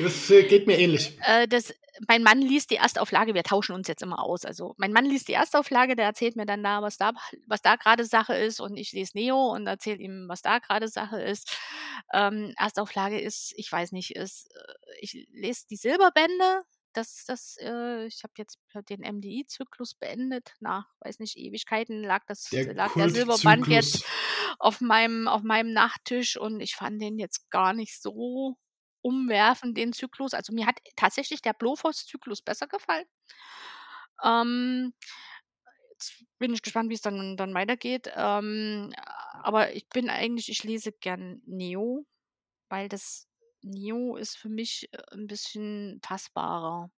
Es, 0.00 0.30
äh, 0.30 0.44
geht 0.44 0.68
mir 0.68 0.78
ähnlich. 0.78 1.18
Äh, 1.22 1.48
das 1.48 1.74
mein 2.06 2.22
Mann 2.22 2.40
liest 2.40 2.70
die 2.70 2.76
Erstauflage 2.76 3.34
wir 3.34 3.42
tauschen 3.42 3.74
uns 3.74 3.88
jetzt 3.88 4.02
immer 4.02 4.22
aus. 4.22 4.44
Also, 4.44 4.74
mein 4.76 4.92
Mann 4.92 5.06
liest 5.06 5.26
die 5.26 5.32
Erstauflage, 5.32 5.96
der 5.96 6.06
erzählt 6.06 6.36
mir 6.36 6.46
dann 6.46 6.62
da, 6.62 6.82
was 6.82 6.98
da 6.98 7.12
was 7.46 7.62
da 7.62 7.74
grade 7.74 8.04
Sache 8.04 8.34
ist 8.34 8.60
und 8.60 8.76
ich 8.76 8.92
lese 8.92 9.18
Neo 9.18 9.52
und 9.52 9.66
erzähle 9.66 9.98
ihm, 9.98 10.26
was 10.28 10.42
da 10.42 10.60
grade 10.60 10.86
Sache 10.86 11.20
ist. 11.20 11.56
Ähm, 12.14 12.54
Erstauflage 12.56 13.18
ist 13.20 13.54
ich 13.56 13.72
weiß 13.72 13.90
nicht, 13.90 14.14
ist 14.14 14.54
äh, 14.54 14.74
ich 15.00 15.26
lese 15.32 15.66
die 15.68 15.76
Silberbände. 15.76 16.62
Das 16.98 17.24
das 17.26 17.56
äh, 17.60 18.06
ich 18.06 18.24
habe 18.24 18.32
jetzt 18.38 18.58
den 18.90 19.02
MDI-Zyklus 19.02 19.94
beendet. 19.94 20.54
Nach, 20.58 20.84
weiß 20.98 21.20
nicht, 21.20 21.36
Ewigkeiten 21.36 22.02
lag 22.02 22.24
das 22.26 22.42
Der 22.50 22.74
lag 22.74 22.92
der 22.94 23.08
Silberband 23.08 23.68
jetzt 23.68 24.04
auf 24.58 24.80
meinem 24.80 25.28
auf 25.28 25.44
meinem 25.44 25.72
Nachttisch 25.72 26.36
und 26.36 26.58
ich 26.60 26.74
fand 26.74 27.00
den 27.00 27.16
jetzt 27.16 27.50
gar 27.50 27.72
nicht 27.72 28.02
so 28.02 28.56
umwerfend, 29.00 29.78
den 29.78 29.92
Zyklus. 29.92 30.34
Also, 30.34 30.52
mir 30.52 30.66
hat 30.66 30.80
tatsächlich 30.96 31.40
der 31.40 31.52
Blofeld-Zyklus 31.52 32.42
besser 32.42 32.66
gefallen. 32.66 33.06
Ähm, 34.24 34.92
jetzt 35.92 36.24
bin 36.40 36.52
ich 36.52 36.62
gespannt, 36.62 36.90
wie's 36.90 37.02
dann 37.02 37.36
dann 37.36 37.54
weitergeht. 37.54 38.10
Ähm, 38.16 38.92
aber 39.44 39.72
ich 39.72 39.88
bin 39.88 40.10
eigentlich 40.10 40.48
ich 40.48 40.64
lese 40.64 40.90
gern 40.90 41.42
Neo, 41.46 42.06
weil 42.68 42.88
das 42.88 43.27
Neo 43.64 44.16
ist 44.16 44.36
für 44.36 44.48
mich, 44.48 44.88
äh, 44.92 44.98
'n 45.14 45.26
bisschen 45.26 46.00
fassbarer. 46.04 46.90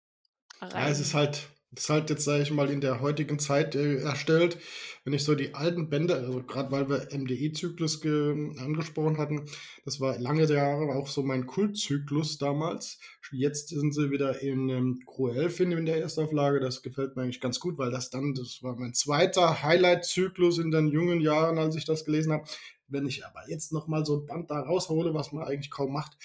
Ja, 0.74 0.88
es 0.88 1.00
ist 1.00 1.14
halt 1.14 1.48
ist 1.72 1.88
halt 1.88 2.10
jetzt, 2.10 2.24
sage 2.24 2.42
ich 2.42 2.50
mal, 2.50 2.68
in 2.68 2.80
der 2.80 3.00
heutigen 3.00 3.38
Zeit, 3.38 3.76
äh, 3.76 3.98
erstellt. 4.02 4.58
Wenn 5.04 5.12
ich 5.12 5.22
so 5.22 5.36
die 5.36 5.54
alten 5.54 5.88
Bände 5.88 6.14
also, 6.16 6.42
grad 6.42 6.72
weil 6.72 6.88
wir 6.88 7.08
MDI-Zyklus 7.12 8.00
ge 8.00 8.56
angesprochen 8.58 9.18
hatten, 9.18 9.46
das 9.84 10.00
war 10.00 10.18
lange 10.18 10.46
Jahre 10.52 10.92
auch 10.96 11.06
so 11.06 11.22
mein 11.22 11.46
Kultzyklus 11.46 12.38
damals. 12.38 12.98
Jetzt 13.30 13.68
sind 13.68 13.94
sie 13.94 14.10
wieder 14.10 14.40
in, 14.42 14.68
ähm, 14.68 14.98
Gros-Elfin 15.06 15.70
in 15.70 15.86
der 15.86 16.00
Erstauflage. 16.02 16.58
Das 16.58 16.82
gefällt 16.82 17.14
mir 17.14 17.22
eigentlich 17.22 17.40
ganz 17.40 17.60
gut, 17.60 17.78
weil 17.78 17.92
das 17.92 18.10
dann 18.10 18.34
das 18.34 18.60
war 18.64 18.74
mein 18.76 18.92
2. 18.94 19.62
Highlight-Zyklus 19.62 20.58
in 20.58 20.72
den 20.72 20.88
jungen 20.88 21.20
Jahren, 21.20 21.58
als 21.58 21.76
ich 21.76 21.84
das 21.84 22.04
gelesen 22.04 22.32
habe. 22.32 22.44
Wenn 22.88 23.06
ich 23.06 23.24
aber 23.24 23.48
jetzt 23.48 23.72
noch 23.72 23.86
mal 23.86 24.04
so 24.04 24.16
'n 24.16 24.26
Band 24.26 24.50
da 24.50 24.58
raushole, 24.60 25.14
was 25.14 25.30
man 25.30 25.44
eigentlich 25.44 25.70
kaum 25.70 25.92
macht, 25.92 26.16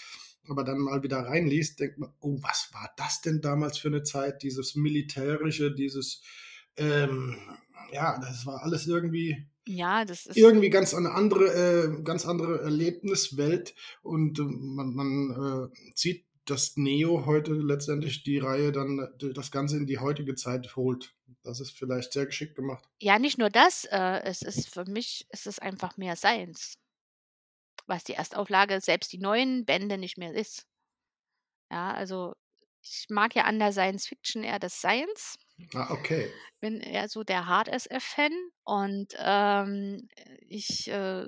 aber 0.49 0.63
dann 0.63 0.79
mal 0.79 1.03
wieder 1.03 1.19
reinliest, 1.19 1.79
denkt 1.79 1.97
man: 1.99 2.13
„Oh, 2.19 2.37
was 2.41 2.69
war 2.73 2.89
das 2.97 3.21
denn 3.21 3.41
damals 3.41 3.77
für 3.77 3.89
'ne 3.89 4.03
Zeit?“ 4.03 4.43
Dieses 4.43 4.75
Militärische, 4.75 5.73
dieses, 5.73 6.21
ähm, 6.77 7.37
ja, 7.91 8.19
das 8.19 8.45
war 8.45 8.63
alles 8.63 8.87
irgendwie 8.87 9.47
Ja, 9.67 10.05
das 10.05 10.25
ist 10.27 10.37
irgendwie 10.37 10.69
ganz 10.69 10.93
eine 10.93 11.11
andere, 11.11 11.45
äh, 11.99 12.03
ganz 12.03 12.25
andere 12.25 12.61
Erlebniswelt 12.61 13.75
und 14.03 14.39
äh, 14.39 14.43
man, 14.43 14.93
man 14.93 15.71
äh, 15.71 15.91
sieht, 15.95 16.25
dass 16.45 16.77
Neo 16.77 17.25
heute 17.25 17.53
letztendlich 17.53 18.23
die 18.23 18.37
Reihe 18.39 18.71
dann 18.71 19.07
das 19.33 19.51
Ganze 19.51 19.77
in 19.77 19.87
die 19.87 19.99
heutige 19.99 20.35
Zeit 20.35 20.75
holt. 20.75 21.15
Das 21.43 21.59
ist 21.59 21.71
vielleicht 21.71 22.13
sehr 22.13 22.25
geschickt 22.27 22.55
gemacht. 22.55 22.87
ja, 23.01 23.19
nicht 23.19 23.37
nur 23.37 23.49
das, 23.49 23.85
äh, 23.85 24.21
es 24.23 24.41
ist 24.41 24.69
für 24.69 24.85
mich 24.85 25.27
ist 25.31 25.47
es 25.47 25.59
einfach 25.59 25.97
mehr 25.97 26.15
Science, 26.15 26.77
was 27.87 28.03
die 28.03 28.13
Erstauflage, 28.13 28.79
selbst 28.81 29.11
die 29.13 29.19
neuen 29.19 29.65
Bände 29.65 29.97
nicht 29.97 30.17
mehr 30.17 30.33
ist. 30.33 30.65
Ja, 31.71 31.93
also 31.93 32.33
ich 32.81 33.05
mag 33.09 33.35
ja 33.35 33.43
an 33.43 33.59
der 33.59 33.71
Science 33.71 34.07
Fiction 34.07 34.43
eher 34.43 34.59
das 34.59 34.75
Science. 34.77 35.37
Ah, 35.73 35.91
okay. 35.91 36.31
Bin 36.59 36.81
eher 36.81 37.07
so 37.07 37.23
der 37.23 37.45
Hard-SF-Fan 37.47 38.31
und 38.65 39.13
ähm, 39.17 40.07
ich 40.47 40.89
äh, 40.89 41.25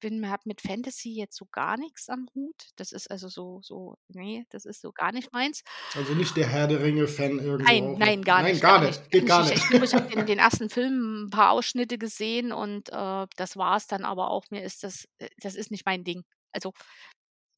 bin, 0.00 0.28
habe 0.28 0.42
mit 0.44 0.60
Fantasy 0.60 1.14
jetzt 1.14 1.36
so 1.36 1.46
gar 1.50 1.78
nichts 1.78 2.08
am 2.08 2.26
Hut. 2.34 2.70
Das 2.76 2.92
ist 2.92 3.10
also 3.10 3.28
so, 3.28 3.60
so, 3.62 3.96
nee, 4.08 4.44
das 4.50 4.64
ist 4.66 4.82
so 4.82 4.92
gar 4.92 5.12
nicht 5.12 5.32
meins. 5.32 5.62
Also 5.94 6.14
nicht 6.14 6.36
der 6.36 6.48
Herr 6.48 6.66
der 6.68 6.82
Ringe-Fan 6.82 7.38
irgendwo. 7.38 7.64
Nein, 7.72 7.84
auch. 7.84 7.98
nein, 7.98 8.22
gar 8.22 8.42
Nein, 8.42 8.52
nicht. 8.52 8.62
gar 8.62 8.80
gar 8.80 8.86
nicht. 8.88 9.10
Geht 9.10 9.26
gar 9.26 9.44
Ich, 9.44 9.50
nicht. 9.50 9.70
ich, 9.72 9.82
ich 9.82 9.94
habe 9.94 10.08
den, 10.14 10.26
den 10.26 10.38
ersten 10.38 10.68
Film 10.68 11.24
ein 11.26 11.30
paar 11.30 11.52
Ausschnitte 11.52 11.96
gesehen 11.96 12.52
und 12.52 12.90
äh, 12.90 13.26
das 13.36 13.56
war 13.56 13.76
es 13.76 13.86
dann 13.86 14.04
aber 14.04 14.30
auch. 14.30 14.44
Mir 14.50 14.62
ist 14.64 14.84
das, 14.84 15.06
äh, 15.18 15.28
das 15.40 15.54
ist 15.54 15.70
nicht 15.70 15.86
mein 15.86 16.04
Ding. 16.04 16.24
Also 16.52 16.72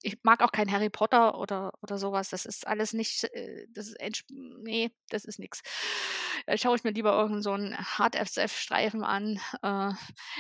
ich 0.03 0.19
mag 0.23 0.43
auch 0.43 0.53
kein 0.53 0.71
Harry 0.71 0.91
Potter 0.91 1.39
oder, 1.39 1.73
oder 1.83 1.99
sowas. 1.99 2.31
Das 2.31 2.47
ist 2.47 2.67
alles 2.67 2.93
nicht, 2.93 3.25
äh, 3.33 3.67
das 3.71 3.89
ist, 3.89 3.97
nee, 4.31 4.91
das 5.11 5.25
ist 5.25 5.39
nix. 5.39 5.63
Da 6.47 6.57
schaue 6.57 6.77
ich 6.77 6.85
mir 6.85 6.93
lieber 6.93 7.13
irgendeinen 7.13 7.43
so 7.43 7.53
einen 7.53 7.77
Hard-SF-Streifen 7.77 9.03
an. 9.05 9.41
Äh, 9.63 9.93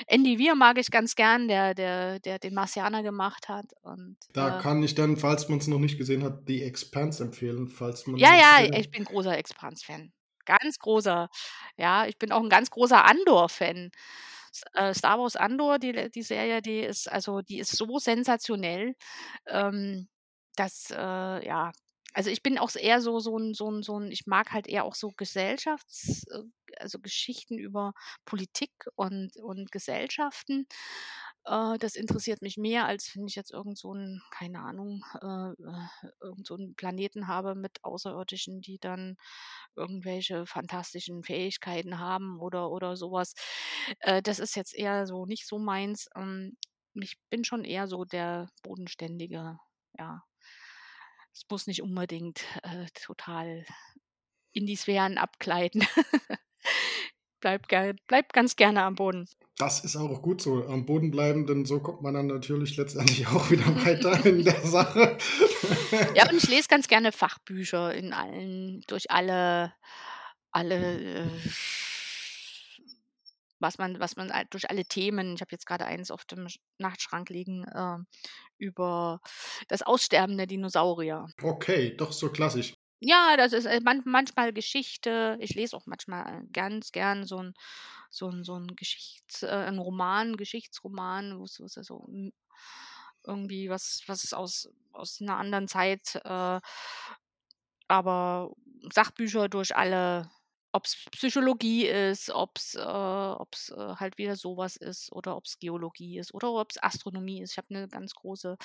Andy 0.06 0.38
Weir 0.38 0.54
mag 0.54 0.78
ich 0.78 0.90
ganz 0.90 1.14
gern, 1.14 1.48
der, 1.48 1.74
der, 1.74 2.20
der 2.20 2.38
den 2.38 2.54
Marcianer 2.54 3.02
gemacht 3.02 3.48
hat. 3.48 3.66
Und, 3.82 4.16
Da 4.32 4.58
äh, 4.58 4.62
kann 4.62 4.82
ich 4.82 4.94
dann, 4.94 5.16
falls 5.16 5.48
man 5.48 5.58
es 5.58 5.66
noch 5.66 5.78
nicht 5.78 5.98
gesehen 5.98 6.22
hat, 6.22 6.42
The 6.46 6.62
Expanse 6.62 7.22
empfehlen, 7.24 7.68
falls 7.68 8.06
man 8.06 8.16
Ja, 8.18 8.34
ja, 8.34 8.68
hat. 8.68 8.78
ich 8.78 8.90
bin 8.90 9.04
großer 9.04 9.36
Expanse-Fan. 9.36 10.12
Ganz 10.44 10.78
großer. 10.78 11.28
Ja, 11.76 12.06
ich 12.06 12.18
bin 12.18 12.32
auch 12.32 12.42
ein 12.42 12.48
ganz 12.48 12.70
großer 12.70 13.04
Andor-Fan. 13.04 13.90
Äh, 14.74 14.94
Star 14.94 15.18
Wars 15.18 15.36
Andor, 15.36 15.78
die, 15.78 16.10
die 16.10 16.22
Serie, 16.22 16.62
die 16.62 16.80
ist, 16.80 17.10
also 17.10 17.42
die 17.42 17.58
ist 17.58 17.76
so 17.76 17.98
sensationell, 17.98 18.94
ähm, 19.46 20.08
dass, 20.56 20.90
äh, 20.90 20.96
ja, 21.46 21.72
also 22.14 22.30
ich 22.30 22.42
bin 22.42 22.58
auch 22.58 22.74
eher 22.74 23.00
so, 23.00 23.20
so 23.20 23.38
ein, 23.38 23.54
so 23.54 23.70
ein, 23.70 23.82
so 23.82 23.98
ein, 24.00 24.10
ich 24.10 24.26
mag 24.26 24.52
halt 24.52 24.66
eher 24.66 24.84
auch 24.84 24.94
so 24.94 25.10
Gesellschafts-, 25.12 26.26
äh, 26.30 26.42
also 26.78 26.98
Geschichten 27.00 27.58
über 27.58 27.92
Politik 28.24 28.72
und, 28.96 29.36
und 29.36 29.70
Gesellschaften. 29.72 30.66
Äh, 31.48 31.78
das 31.78 31.96
interessiert 31.96 32.42
mich 32.42 32.56
mehr, 32.58 32.86
als 32.86 33.14
wenn 33.16 33.26
ich 33.26 33.34
jetzt 33.34 33.50
irgend 33.52 33.78
so 33.78 33.94
ein, 33.94 34.22
keine 34.30 34.60
Ahnung, 34.60 35.04
äh, 35.22 35.50
äh, 35.52 36.10
irgend 36.20 36.46
so 36.46 36.54
einen 36.56 36.74
Planeten 36.74 37.26
habe 37.28 37.54
mit 37.54 37.82
Außerirdischen, 37.84 38.60
die 38.60 38.78
dann 38.78 39.16
irgendwelche 39.76 40.46
fantastischen 40.46 41.22
Fähigkeiten 41.24 41.98
haben 41.98 42.40
oder, 42.40 42.70
oder 42.70 42.96
sowas. 42.96 43.34
Äh, 44.00 44.22
das 44.22 44.38
ist 44.40 44.56
jetzt 44.56 44.74
eher 44.74 45.06
so 45.06 45.26
nicht 45.26 45.46
so 45.46 45.58
meins. 45.58 46.08
Ähm, 46.16 46.56
ich 46.94 47.18
bin 47.30 47.44
schon 47.44 47.64
eher 47.64 47.86
so 47.88 48.04
der 48.04 48.48
bodenständige, 48.62 49.58
ja. 49.98 50.22
Es 51.32 51.44
muss 51.50 51.66
nicht 51.66 51.82
unbedingt 51.82 52.44
äh, 52.62 52.86
total 52.94 53.64
in 54.52 54.66
die 54.66 54.76
Sphären 54.76 55.18
abgleiten. 55.18 55.86
bleib, 57.40 57.68
bleib 57.68 58.32
ganz 58.32 58.56
gerne 58.56 58.82
am 58.82 58.94
Boden. 58.96 59.28
Das 59.58 59.80
ist 59.80 59.96
auch 59.96 60.22
gut 60.22 60.40
so, 60.40 60.64
am 60.68 60.86
Boden 60.86 61.10
bleiben, 61.10 61.44
denn 61.44 61.64
so 61.64 61.80
kommt 61.80 62.00
man 62.00 62.14
dann 62.14 62.28
natürlich 62.28 62.76
letztendlich 62.76 63.26
auch 63.26 63.50
wieder 63.50 63.66
weiter 63.84 64.24
in 64.24 64.44
der 64.44 64.64
Sache. 64.64 65.18
Ja, 66.14 66.30
und 66.30 66.36
ich 66.36 66.48
lese 66.48 66.68
ganz 66.68 66.86
gerne 66.86 67.10
Fachbücher 67.10 67.92
in 67.92 68.12
allen, 68.12 68.82
durch 68.86 69.10
alle, 69.10 69.74
alle, 70.52 71.24
äh, 71.24 71.30
was 73.58 73.78
man, 73.78 73.98
was 73.98 74.14
man 74.14 74.32
halt 74.32 74.46
durch 74.54 74.70
alle 74.70 74.84
Themen. 74.84 75.34
Ich 75.34 75.40
habe 75.40 75.50
jetzt 75.50 75.66
gerade 75.66 75.86
eins 75.86 76.12
auf 76.12 76.24
dem 76.24 76.46
Sch- 76.46 76.60
Nachtschrank 76.78 77.28
liegen 77.28 77.64
äh, 77.64 77.98
über 78.58 79.20
das 79.66 79.82
Aussterben 79.82 80.36
der 80.36 80.46
Dinosaurier. 80.46 81.26
Okay, 81.42 81.96
doch 81.96 82.12
so 82.12 82.30
klassisch. 82.30 82.74
Ja, 83.00 83.36
das 83.36 83.52
ist 83.52 83.66
äh, 83.66 83.80
man, 83.80 84.02
manchmal 84.04 84.52
Geschichte. 84.52 85.36
Ich 85.40 85.54
lese 85.54 85.76
auch 85.76 85.86
manchmal 85.86 86.44
ganz 86.52 86.90
gern 86.92 87.24
so 87.24 87.38
ein, 87.38 87.54
so 88.10 88.28
ein, 88.28 88.42
so 88.44 88.56
ein 88.58 88.74
Geschichts-, 88.76 89.42
äh, 89.44 89.48
ein 89.48 89.78
Roman, 89.78 90.36
Geschichtsroman, 90.36 91.38
wo 91.38 91.44
es 91.44 91.60
es 91.60 91.74
so 91.74 92.06
irgendwie 93.24 93.68
was, 93.70 94.02
was 94.06 94.32
aus, 94.32 94.68
aus 94.92 95.20
einer 95.20 95.36
anderen 95.36 95.68
Zeit, 95.68 96.16
äh, 96.24 96.60
aber 97.88 98.52
Sachbücher 98.92 99.48
durch 99.48 99.74
alle, 99.76 100.30
ob 100.72 100.86
es 100.86 100.96
Psychologie 101.12 101.86
ist, 101.86 102.30
ob 102.30 102.56
es 102.58 102.74
äh, 102.74 102.80
äh, 103.70 103.94
halt 103.96 104.18
wieder 104.18 104.36
sowas 104.36 104.76
ist 104.76 105.10
oder 105.12 105.36
ob 105.36 105.44
es 105.46 105.58
Geologie 105.58 106.18
ist 106.18 106.34
oder 106.34 106.52
ob 106.52 106.70
es 106.70 106.82
Astronomie 106.82 107.42
ist. 107.42 107.52
Ich 107.52 107.58
habe 107.58 107.74
eine 107.74 107.88
ganz 107.88 108.14
große 108.14 108.56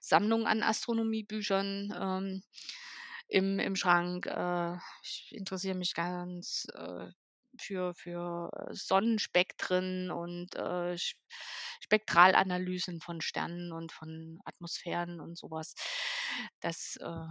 Sammlung 0.00 0.46
an 0.46 0.62
Astronomiebüchern 0.62 1.94
ähm, 1.98 2.42
im, 3.32 3.58
im 3.58 3.76
Schrank. 3.76 4.26
Äh, 4.26 4.76
ich 5.02 5.28
interessiere 5.32 5.74
mich 5.74 5.94
ganz 5.94 6.66
äh, 6.74 7.08
für, 7.58 7.94
für 7.94 8.50
äh, 8.52 8.74
Sonnenspektren 8.74 10.10
und 10.10 10.54
äh, 10.54 10.96
Spektralanalysen 11.80 13.00
von 13.00 13.20
Sternen 13.20 13.72
und 13.72 13.92
von 13.92 14.40
Atmosphären 14.44 15.20
und 15.20 15.38
sowas. 15.38 15.74
Das 16.60 16.96
äh, 16.96 17.26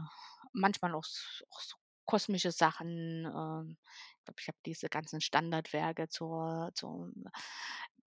manchmal 0.54 0.94
auch, 0.96 1.06
auch 1.50 1.60
so 1.62 1.76
kosmische 2.06 2.52
Sachen. 2.52 3.26
ähm, 3.26 3.78
ich 4.18 4.26
glaube, 4.26 4.42
ich 4.42 4.48
habe 4.48 4.58
diese 4.66 4.90
ganzen 4.90 5.22
Standardwerke 5.22 6.10
zur, 6.10 6.72
zur 6.76 7.12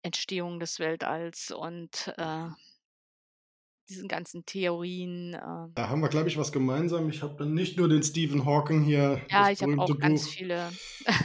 Entstehung 0.03 0.59
des 0.61 0.79
Weltalls 0.79 1.51
und 1.51 2.13
äh, 2.17 2.49
diesen 3.89 4.09
ganzen 4.09 4.45
Theorien. 4.47 5.35
Äh, 5.35 5.69
Da 5.75 5.89
haben 5.89 6.01
wir, 6.01 6.09
glaube 6.09 6.29
ich, 6.29 6.37
was 6.39 6.53
gemeinsam. 6.53 7.09
Ich 7.11 7.23
habe 7.23 7.37
dann 7.39 7.55
nicht 7.55 7.77
nur 7.77 7.89
den 7.89 8.03
Stephen 8.03 8.45
Hawking 8.45 8.83
hier, 8.83 9.21
ja, 9.31 9.51
ich 9.51 9.63
habe 9.63 9.79
auch 9.79 9.99
ganz 9.99 10.25
Buch, 10.25 10.33
viele. 10.33 10.69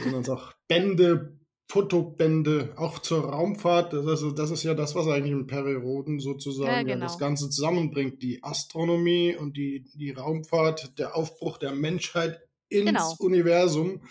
sondern 0.02 0.28
auch 0.36 0.52
Bände, 0.68 1.38
Fotobände, 1.70 2.72
auch 2.76 2.98
zur 2.98 3.24
Raumfahrt. 3.24 3.92
Das, 3.92 4.06
also, 4.06 4.30
das 4.30 4.50
ist 4.50 4.62
ja 4.62 4.74
das, 4.74 4.94
was 4.94 5.06
eigentlich 5.06 5.32
im 5.32 5.46
Perioden 5.46 6.18
Ja, 6.18 6.22
sozusagen 6.24 6.88
ja, 6.88 6.96
das 6.96 7.14
genau. 7.14 7.28
Ganze 7.28 7.50
zusammenbringt. 7.50 8.22
Die 8.22 8.42
Astronomie 8.42 9.36
und 9.36 9.56
die, 9.56 9.84
die 9.94 10.10
Raumfahrt, 10.12 10.98
der 10.98 11.14
Aufbruch 11.14 11.58
der 11.58 11.72
Menschheit 11.72 12.40
ins 12.70 12.86
Genau. 12.86 13.14
Universum. 13.18 14.02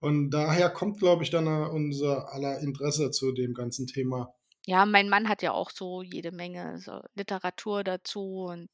Und 0.00 0.30
daher 0.30 0.68
kommt, 0.68 0.98
glaube 0.98 1.22
ich, 1.22 1.30
dann 1.30 1.46
unser 1.48 2.30
aller 2.32 2.60
Interesse 2.60 3.10
zu 3.10 3.32
dem 3.32 3.54
ganzen 3.54 3.86
Thema. 3.86 4.34
Ja, 4.66 4.86
mein 4.86 5.08
Mann 5.08 5.28
hat 5.28 5.42
ja 5.42 5.52
auch 5.52 5.70
so 5.70 6.02
jede 6.02 6.32
Menge 6.32 6.78
so 6.78 7.00
Literatur 7.14 7.84
dazu 7.84 8.46
und 8.48 8.70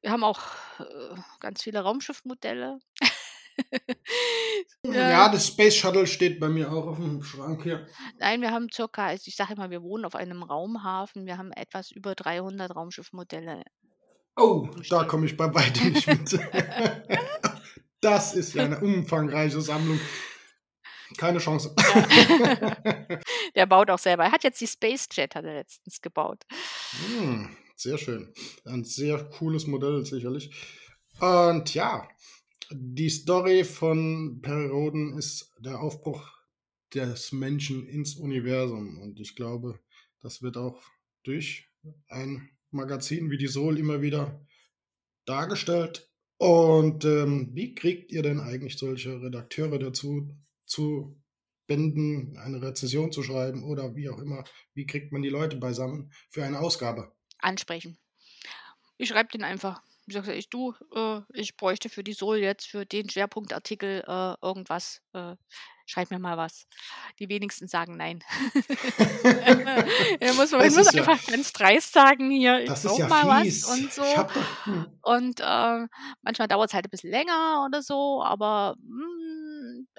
wir 0.00 0.10
haben 0.10 0.24
auch 0.24 0.40
äh, 0.78 1.16
ganz 1.40 1.62
viele 1.62 1.80
Raumschiffmodelle. 1.80 2.78
Ja, 4.86 5.10
Ja, 5.10 5.28
das 5.28 5.48
Space 5.48 5.76
Shuttle 5.76 6.06
steht 6.06 6.40
bei 6.40 6.48
mir 6.48 6.72
auch 6.72 6.86
auf 6.86 6.96
dem 6.96 7.22
Schrank 7.22 7.62
hier. 7.62 7.86
nein, 8.18 8.40
wir 8.40 8.52
haben 8.52 8.68
circa, 8.72 9.08
also 9.08 9.24
ich 9.26 9.36
sage 9.36 9.52
immer, 9.52 9.68
wir 9.68 9.82
wohnen 9.82 10.06
auf 10.06 10.14
einem 10.14 10.42
Raumhafen. 10.42 11.26
Wir 11.26 11.36
haben 11.36 11.52
etwas 11.52 11.90
über 11.90 12.14
300 12.14 12.74
Raumschiffmodelle 12.74 13.62
Oh, 14.36 14.68
da 14.88 15.04
komme 15.04 15.26
ich 15.26 15.36
bei 15.36 15.52
weitem 15.54 15.92
nicht 15.92 16.06
mit. 16.06 16.30
Das 18.02 18.34
ist 18.34 18.54
ja 18.54 18.64
eine 18.64 18.80
umfangreiche 18.80 19.60
Sammlung. 19.60 20.00
Keine 21.16 21.38
Chance. 21.38 21.74
Ja. 21.94 22.76
Der 23.54 23.66
baut 23.66 23.90
auch 23.90 23.98
selber. 23.98 24.24
Er 24.24 24.32
hat 24.32 24.44
jetzt 24.44 24.60
die 24.60 24.66
Space 24.66 25.08
Jet, 25.12 25.34
hat 25.34 25.44
er 25.44 25.54
letztens 25.54 26.00
gebaut. 26.00 26.44
Hm, 27.18 27.56
sehr 27.76 27.98
schön. 27.98 28.32
Ein 28.64 28.84
sehr 28.84 29.24
cooles 29.24 29.66
Modell, 29.66 30.04
sicherlich. 30.04 30.50
Und 31.20 31.74
ja, 31.74 32.08
die 32.70 33.10
Story 33.10 33.64
von 33.64 34.40
Perioden 34.40 35.18
ist 35.18 35.52
der 35.58 35.80
Aufbruch 35.80 36.28
des 36.94 37.32
Menschen 37.32 37.86
ins 37.86 38.14
Universum. 38.14 38.98
Und 38.98 39.20
ich 39.20 39.34
glaube, 39.34 39.80
das 40.22 40.42
wird 40.42 40.56
auch 40.56 40.82
durch 41.22 41.68
ein 42.08 42.50
Magazin 42.70 43.30
wie 43.30 43.38
die 43.38 43.48
Soul 43.48 43.78
immer 43.78 44.02
wieder 44.02 44.44
dargestellt. 45.24 46.08
Und 46.38 47.04
ähm, 47.04 47.50
wie 47.52 47.74
kriegt 47.74 48.12
ihr 48.12 48.22
denn 48.22 48.40
eigentlich 48.40 48.78
solche 48.78 49.20
Redakteure 49.20 49.78
dazu, 49.78 50.34
zu 50.70 51.20
Bänden 51.68 52.36
eine 52.38 52.62
Rezession 52.62 53.12
zu 53.12 53.22
schreiben 53.22 53.64
oder 53.64 53.94
wie 53.96 54.08
auch 54.10 54.18
immer? 54.20 54.44
Wie 54.74 54.86
kriegt 54.86 55.12
man 55.12 55.22
die 55.22 55.28
Leute 55.30 55.56
beisammen 55.58 56.12
für 56.30 56.44
eine 56.44 56.60
Ausgabe? 56.60 57.12
Ansprechen. 57.42 57.98
Ich 58.98 59.08
schreibe 59.08 59.30
den 59.30 59.44
einfach. 59.44 59.82
Ich 60.06 60.14
sage 60.14 60.34
ich: 60.34 60.50
„Du, 60.50 60.74
äh, 60.94 61.20
ich 61.32 61.56
bräuchte 61.56 61.88
für 61.88 62.04
die 62.04 62.12
Soul 62.12 62.38
jetzt 62.38 62.66
für 62.68 62.84
den 62.84 63.08
Schwerpunktartikel, 63.08 64.04
äh, 64.06 64.34
irgendwas, 64.42 65.00
äh, 65.14 65.36
schreib 65.86 66.10
mir 66.10 66.18
mal 66.18 66.36
was.“ 66.36 66.66
Die 67.18 67.28
wenigsten 67.30 67.66
sagen 67.68 67.96
nein. 67.96 68.22
Ja, 70.20 70.34
muss 70.34 70.50
man 70.52 70.60
Das 70.60 70.74
muss 70.74 70.86
ist 70.86 70.92
ja 70.94 71.08
einfach 71.08 71.24
ganz 71.26 71.52
dreist 71.52 71.92
sagen: 71.94 72.30
„Hier, 72.30 72.60
ich 72.64 72.78
brauche 72.82 73.02
ja 73.02 73.08
mal 73.08 73.26
was“ 73.28 73.62
fies. 73.62 73.64
und 73.64 73.92
Ich 73.94 73.94
so. 73.94 74.24
doch 74.32 74.64
hm. 74.64 75.00
Und, 75.02 75.40
äh, 75.40 75.86
manchmal 76.22 76.48
dauert's 76.48 76.74
halt 76.74 76.86
'n 76.86 76.90
bisschen 76.90 77.10
länger 77.10 77.64
oder 77.66 77.82
so, 77.82 78.22
aber, 78.22 78.76
hm, 78.80 79.29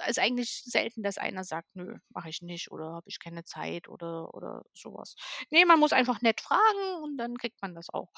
ist 0.08 0.20
eigentlich 0.20 0.64
selten, 0.66 1.04
dass 1.04 1.18
einer 1.18 1.44
sagt: 1.44 1.70
„Nö, 1.76 1.98
mache 2.10 2.30
ich 2.30 2.42
nicht“ 2.42 2.72
oder 2.72 2.94
„habe 2.94 3.10
ich 3.10 3.20
keine 3.20 3.44
Zeit“ 3.44 3.88
oder 3.90 4.34
oder 4.34 4.64
so 4.74 4.94
was. 4.94 5.16
Ne, 5.52 5.66
man 5.66 5.80
muss 5.80 5.94
einfach 5.94 6.22
nett 6.22 6.42
fragen 6.42 7.04
und 7.04 7.18
dann 7.18 7.38
kriegt 7.38 7.62
man 7.62 7.76
das 7.76 7.90
auch. 7.94 8.10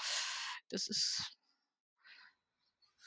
Das 0.70 0.88
ist 0.88 1.36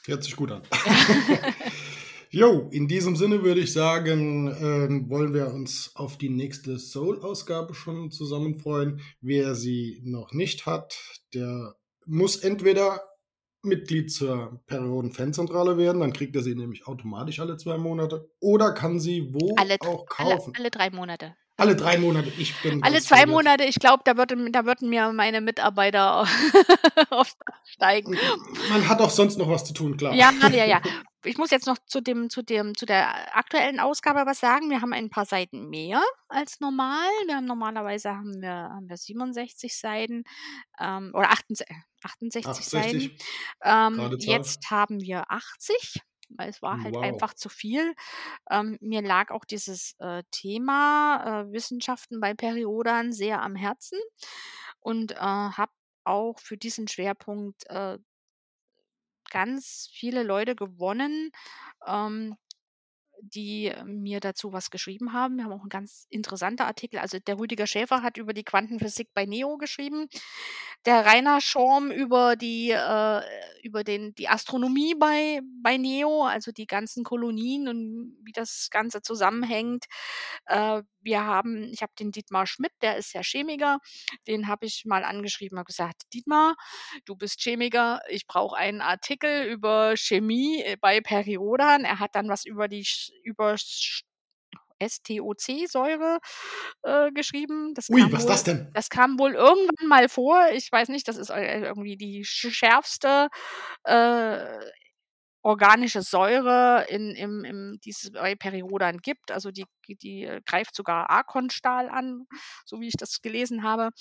Hört 0.05 0.23
sich 0.23 0.35
gut 0.35 0.51
an. 0.51 0.63
Jo, 2.29 2.67
in 2.71 2.89
diesem 2.89 3.15
Sinne 3.15 3.43
würde 3.43 3.61
ich 3.61 3.71
sagen, 3.71 4.53
ähm, 4.59 5.09
wollen 5.09 5.33
wir 5.33 5.47
uns 5.53 5.91
auf 5.95 6.17
die 6.17 6.29
nächste 6.29 6.77
Soul-Ausgabe 6.77 7.73
schon 7.73 8.11
zusammen 8.11 8.59
freuen. 8.59 8.99
Wer 9.21 9.55
sie 9.55 10.01
noch 10.03 10.33
nicht 10.33 10.65
hat, 10.65 10.99
der 11.33 11.75
muss 12.05 12.35
entweder 12.35 13.01
Mitglied 13.67 14.11
zur 14.11 14.61
Perioden-Fanzentrale 14.67 15.77
werden, 15.77 16.01
dann 16.01 16.13
kriegt 16.13 16.35
er 16.35 16.41
sie 16.41 16.55
nämlich 16.55 16.87
automatisch 16.87 17.39
alle 17.39 17.57
2 17.57 17.77
Monate 17.77 18.29
oder 18.39 18.73
kann 18.73 18.99
sie 18.99 19.33
wo 19.33 19.55
Alle 19.57 19.77
auch 19.81 20.05
alle 20.17 20.35
kaufen. 20.35 20.53
alle 20.57 20.71
3 20.71 20.89
Monate. 20.91 21.35
Alle 21.59 21.75
3 21.75 21.97
Monate. 21.97 22.31
Ich 22.37 22.53
bin 22.61 22.83
Alle 22.83 23.01
2 23.01 23.07
verwirrt. 23.17 23.29
Monate, 23.29 23.63
ich 23.63 23.79
glaube, 23.79 24.03
da 24.05 24.15
würden 24.15 24.51
da 24.51 24.65
würden 24.65 24.89
mir 24.89 25.11
meine 25.11 25.41
Mitarbeiter 25.41 26.21
aufs 27.09 27.35
Dach 27.37 27.59
steigen. 27.65 28.13
M 28.13 28.19
man 28.69 28.87
hat 28.87 29.01
auch 29.01 29.09
sonst 29.09 29.39
noch 29.39 29.49
was 29.49 29.65
zu 29.65 29.73
tun, 29.73 29.97
klar. 29.97 30.13
Ja, 30.13 30.31
ja, 30.51 30.65
ja. 30.65 30.81
Ich 31.25 31.37
muss 31.37 31.49
jetzt 31.49 31.65
noch 31.67 31.77
zu 31.87 31.99
dem 31.99 32.29
zu 32.29 32.41
dem 32.41 32.73
zu 32.75 32.85
der 32.85 33.35
aktuellen 33.35 33.79
Ausgabe 33.81 34.21
was 34.25 34.39
sagen. 34.39 34.69
Wir 34.69 34.81
haben 34.81 34.93
ein 34.93 35.09
paar 35.09 35.25
Seiten 35.25 35.67
mehr 35.67 36.01
als 36.29 36.59
normal. 36.61 37.09
Wir 37.25 37.35
haben 37.35 37.45
normalerweise 37.45 38.11
haben 38.11 38.39
wir 38.39 38.49
haben 38.51 38.87
wir 38.87 38.95
67 38.95 39.77
Seiten, 39.77 40.23
ähm, 40.79 41.11
oder 41.13 41.31
achtundsech 41.31 41.67
68 42.03 42.69
Seiten. 42.69 43.11
68, 43.11 43.17
Ähm, 43.63 44.09
gerade 44.09 44.17
Zahl. 44.19 44.45
jetzt 44.45 44.69
haben 44.71 45.01
wir 45.01 45.31
80, 45.31 46.01
weil 46.29 46.49
es 46.49 46.61
war 46.61 46.83
halt 46.83 46.97
Wow. 46.97 47.03
einfach 47.03 47.33
zu 47.33 47.49
viel. 47.49 47.95
Ähm, 48.51 48.77
mir 48.81 49.01
lag 49.01 49.31
auch 49.31 49.45
dieses, 49.45 49.95
äh, 49.99 50.23
Thema, 50.31 51.43
äh, 51.49 51.51
Wissenschaften 51.53 52.19
bei 52.21 52.33
Periodan 52.35 53.13
sehr 53.13 53.41
am 53.41 53.55
Herzen 53.55 53.99
und, 54.79 55.13
äh, 55.13 55.17
habe 55.17 55.71
auch 56.05 56.39
für 56.39 56.57
diesen 56.57 56.87
Schwerpunkt, 56.87 57.65
äh 57.69 57.97
ganz 59.29 59.89
viele 59.93 60.23
Leute 60.23 60.55
gewonnen, 60.55 61.31
ähm, 61.85 62.35
die 63.21 63.73
mir 63.85 64.19
dazu 64.19 64.53
was 64.53 64.69
geschrieben 64.71 65.13
haben. 65.13 65.37
Wir 65.37 65.45
haben 65.45 65.53
auch 65.53 65.63
'n 65.65 65.69
ganz 65.69 66.07
interessanter 66.09 66.65
Artikel 66.67 66.99
also, 66.99 67.19
der 67.19 67.39
Rüdiger 67.39 67.67
Schäfer 67.67 68.03
hat 68.03 68.17
über 68.17 68.33
die 68.33 68.43
Quantenphysik 68.43 69.09
bei 69.13 69.25
NEO 69.25 69.57
geschrieben, 69.57 70.07
der 70.85 71.05
Rainer 71.05 71.41
Schorm 71.41 71.91
über 71.91 72.35
die 72.37 72.71
äh, 72.71 73.21
über 73.63 73.83
den 73.83 74.15
die 74.15 74.29
Astronomie 74.29 74.95
bei 74.95 75.41
bei 75.63 75.77
NEO, 75.77 76.23
also, 76.25 76.51
die 76.51 76.67
ganzen 76.67 77.03
Kolonien 77.03 77.67
und 77.69 78.17
wie 78.23 78.31
das 78.33 78.69
Ganze 78.71 79.01
zusammenhängt. 79.01 79.85
Äh, 80.47 80.83
wir 81.01 81.23
haben 81.25 81.63
ich 81.73 81.81
habe 81.83 81.93
den 81.99 82.11
Dietmar 82.11 82.47
Schmidt, 82.47 82.71
der 82.81 82.97
ist 82.97 83.13
ja 83.13 83.21
Chemiker, 83.23 83.79
den 84.27 84.47
habe 84.47 84.65
ich 84.67 84.85
mal 84.85 85.03
angeschrieben, 85.05 85.57
habe 85.59 85.67
gesagt: 85.67 86.03
„Dietmar, 86.13 86.55
du 87.05 87.15
bist 87.15 87.41
Chemiker, 87.41 88.01
ich 88.09 88.27
brauche 88.27 88.55
einen 88.57 88.81
Artikel 88.81 89.45
über 89.47 89.95
Chemie, 89.97 90.61
äh, 90.63 90.77
bei 90.81 91.01
Periodan.“ 91.01 91.85
Er 91.85 91.99
hat 91.99 92.15
dann 92.15 92.29
was 92.29 92.45
über 92.45 92.67
die 92.69 92.85
über 93.23 93.55
STOC-Säure, 94.81 96.19
äh, 96.83 97.11
geschrieben. 97.11 97.73
Das 97.75 97.89
Ui, 97.89 98.01
kam 98.01 98.11
was 98.11 98.19
ist 98.21 98.25
wohl 98.25 98.31
das 98.33 98.43
denn? 98.43 98.71
das 98.73 98.89
kam 98.89 99.19
wohl 99.19 99.33
irgendwann 99.33 99.87
mal 99.87 100.09
vor. 100.09 100.47
Ich 100.53 100.71
weiß 100.71 100.89
nicht, 100.89 101.07
das 101.07 101.17
ist, 101.17 101.29
äh, 101.29 101.61
irgendwie 101.61 101.97
die 101.97 102.23
sch 102.25 102.49
schärfste, 102.51 103.29
äh, 103.83 104.45
organische 105.43 106.01
Säure 106.01 106.85
in 106.89 107.11
im 107.15 107.43
im 107.45 107.79
die 107.83 107.91
es 107.91 108.11
bei 108.11 108.35
Periodan 108.35 108.97
gibt. 108.99 109.31
Also, 109.31 109.51
die 109.51 109.65
die 109.87 110.23
äh, 110.25 110.41
greift 110.45 110.75
sogar 110.75 111.09
Arkonstahl 111.09 111.89
an, 111.89 112.27
so 112.65 112.79
wie 112.81 112.87
ich 112.89 112.95
das 112.97 113.21
gelesen 113.21 113.63
habe. 113.63 113.91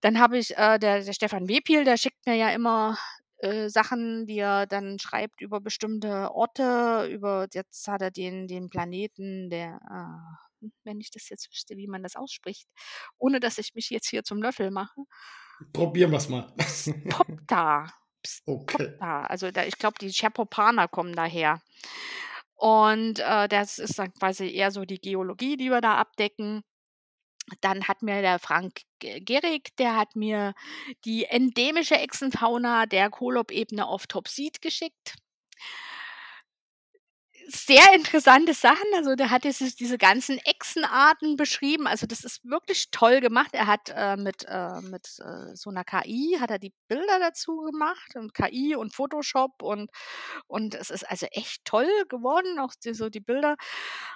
Dann 0.00 0.18
habe 0.20 0.38
ich 0.38 0.56
äh, 0.56 0.78
der 0.78 1.02
der 1.04 1.12
Stefan 1.12 1.48
Wepil, 1.48 1.84
der 1.84 1.96
schickt 1.96 2.26
mir 2.26 2.36
ja 2.36 2.50
immer, 2.50 2.96
äh, 3.42 3.68
Sachen, 3.68 4.26
die 4.26 4.38
er 4.38 4.66
dann 4.66 4.98
schreibt 4.98 5.40
über 5.40 5.60
bestimmte 5.60 6.32
Orte, 6.34 7.08
über 7.10 7.46
jetzt 7.52 7.86
hat 7.88 8.02
er 8.02 8.10
den 8.10 8.46
den 8.48 8.70
Planeten 8.70 9.50
der 9.50 9.80
äh, 9.90 10.66
wenn 10.84 11.00
ich 11.00 11.10
das 11.10 11.28
jetzt 11.30 11.50
wüsste, 11.50 11.76
wie 11.76 11.86
man 11.88 12.02
das 12.02 12.16
ausspricht, 12.16 12.68
ohne 13.18 13.40
dass 13.40 13.58
ich 13.58 13.74
mich 13.74 13.90
jetzt 13.90 14.08
hier 14.08 14.24
zum 14.24 14.42
Löffel 14.42 14.70
mache. 14.70 15.00
Probieren 15.72 16.10
wir's 16.12 16.28
mal. 16.28 16.52
Pskopta, 16.58 17.86
Okay. 18.46 19.00
Pskopta. 19.00 19.22
Also, 19.24 19.50
da 19.50 19.64
ich 19.64 19.78
glaube, 19.78 19.96
die 20.00 20.12
Chapopaner 20.12 20.88
kommen 20.88 21.14
daher. 21.14 21.60
Und, 22.56 23.20
äh, 23.20 23.48
das 23.48 23.78
ist 23.78 23.98
dann 23.98 24.12
quasi 24.14 24.50
eher 24.54 24.70
so 24.70 24.84
die 24.84 25.00
Geologie, 25.00 25.56
die 25.56 25.70
wir 25.70 25.80
da 25.80 25.96
abdecken. 25.96 26.62
Dann 27.60 27.88
hat 27.88 28.02
mir 28.02 28.22
der 28.22 28.38
Frank 28.38 28.82
Ge 28.98 29.20
Gehrig, 29.20 29.76
der 29.76 29.96
hat 29.96 30.16
mir 30.16 30.54
die 31.04 31.24
endemische 31.24 31.96
Echsenfauna 31.96 32.86
der 32.86 33.10
Kohlab-Ebene 33.10 33.86
auf 33.86 34.06
Topsit 34.06 34.60
geschickt. 34.62 35.14
Sehr 37.52 37.94
interessante 37.94 38.54
Sachen. 38.54 38.84
Also, 38.94 39.16
der 39.16 39.30
hat 39.30 39.42
dieses 39.44 39.74
diese 39.74 39.98
ganzen 39.98 40.38
Echsenarten 40.38 41.36
beschrieben. 41.36 41.86
Also, 41.88 42.06
das 42.06 42.22
ist 42.24 42.44
wirklich 42.44 42.90
toll 42.92 43.20
gemacht. 43.20 43.50
Er 43.54 43.66
hat, 43.66 43.88
äh, 43.92 44.16
mit 44.16 44.44
äh, 44.46 44.80
mit, 44.82 45.08
äh, 45.18 45.56
so 45.56 45.70
'ner 45.70 45.82
KI 45.84 46.36
hat 46.38 46.50
er 46.50 46.58
die 46.60 46.72
Bilder 46.86 47.18
dazu 47.18 47.56
gemacht 47.62 48.14
und 48.14 48.34
KI 48.34 48.76
und 48.76 48.94
Photoshop 48.94 49.62
und 49.62 49.90
und 50.46 50.74
es 50.76 50.90
ist 50.90 51.08
also 51.10 51.26
echt 51.32 51.64
toll 51.64 51.88
geworden, 52.08 52.58
auch 52.60 52.72
die 52.84 52.94
so 52.94 53.08
die 53.10 53.20
Bilder. 53.20 53.56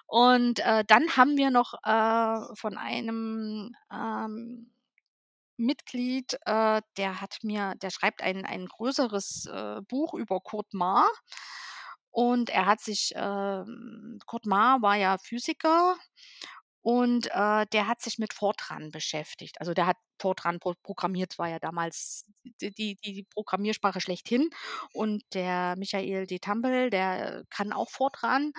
Und, 0.07 0.61
äh, 0.61 0.85
dann 0.87 1.17
haben 1.17 1.37
wir 1.37 1.51
noch, 1.51 1.75
äh, 1.85 2.55
von 2.57 2.79
einem, 2.79 3.75
ähm, 3.93 4.71
Mitglied, 5.59 6.35
äh, 6.47 6.83
der 6.99 7.21
hat 7.23 7.39
mir 7.45 7.75
der 7.83 7.91
schreibt 7.91 8.23
ein 8.23 8.47
ein 8.47 8.67
größeres, 8.67 9.49
Buch 9.89 10.15
über 10.15 10.41
Kurt 10.41 10.75
Maar. 10.75 11.09
Und 12.15 12.49
er 12.49 12.67
hat 12.67 12.81
sich, 12.81 13.13
ähm 13.17 14.21
Kurt 14.27 14.47
Maar 14.47 14.81
war 14.83 14.95
ja 14.97 15.19
Physiker 15.19 15.97
und, 16.83 17.27
äh, 17.33 17.67
der 17.73 17.89
hat 17.89 18.01
sich 18.03 18.19
mit 18.19 18.35
Fortran 18.35 18.91
beschäftigt. 18.93 19.61
Also, 19.61 19.75
der 19.75 19.87
hat 19.87 19.97
Fortran 20.21 20.61
pro 20.61 20.75
programmiert, 20.83 21.39
war 21.39 21.49
ja 21.49 21.59
damals 21.59 22.25
d 22.61 22.71
die 22.71 22.97
die 23.05 23.25
Programmiersprache 23.35 24.01
schlechthin. 24.01 24.51
Und 24.93 25.23
der 25.35 25.75
Michael 25.79 26.27
de 26.27 26.39
Tampel, 26.41 26.91
der 26.91 27.45
kann 27.51 27.73
auch 27.73 27.91
Fortran 27.91 28.53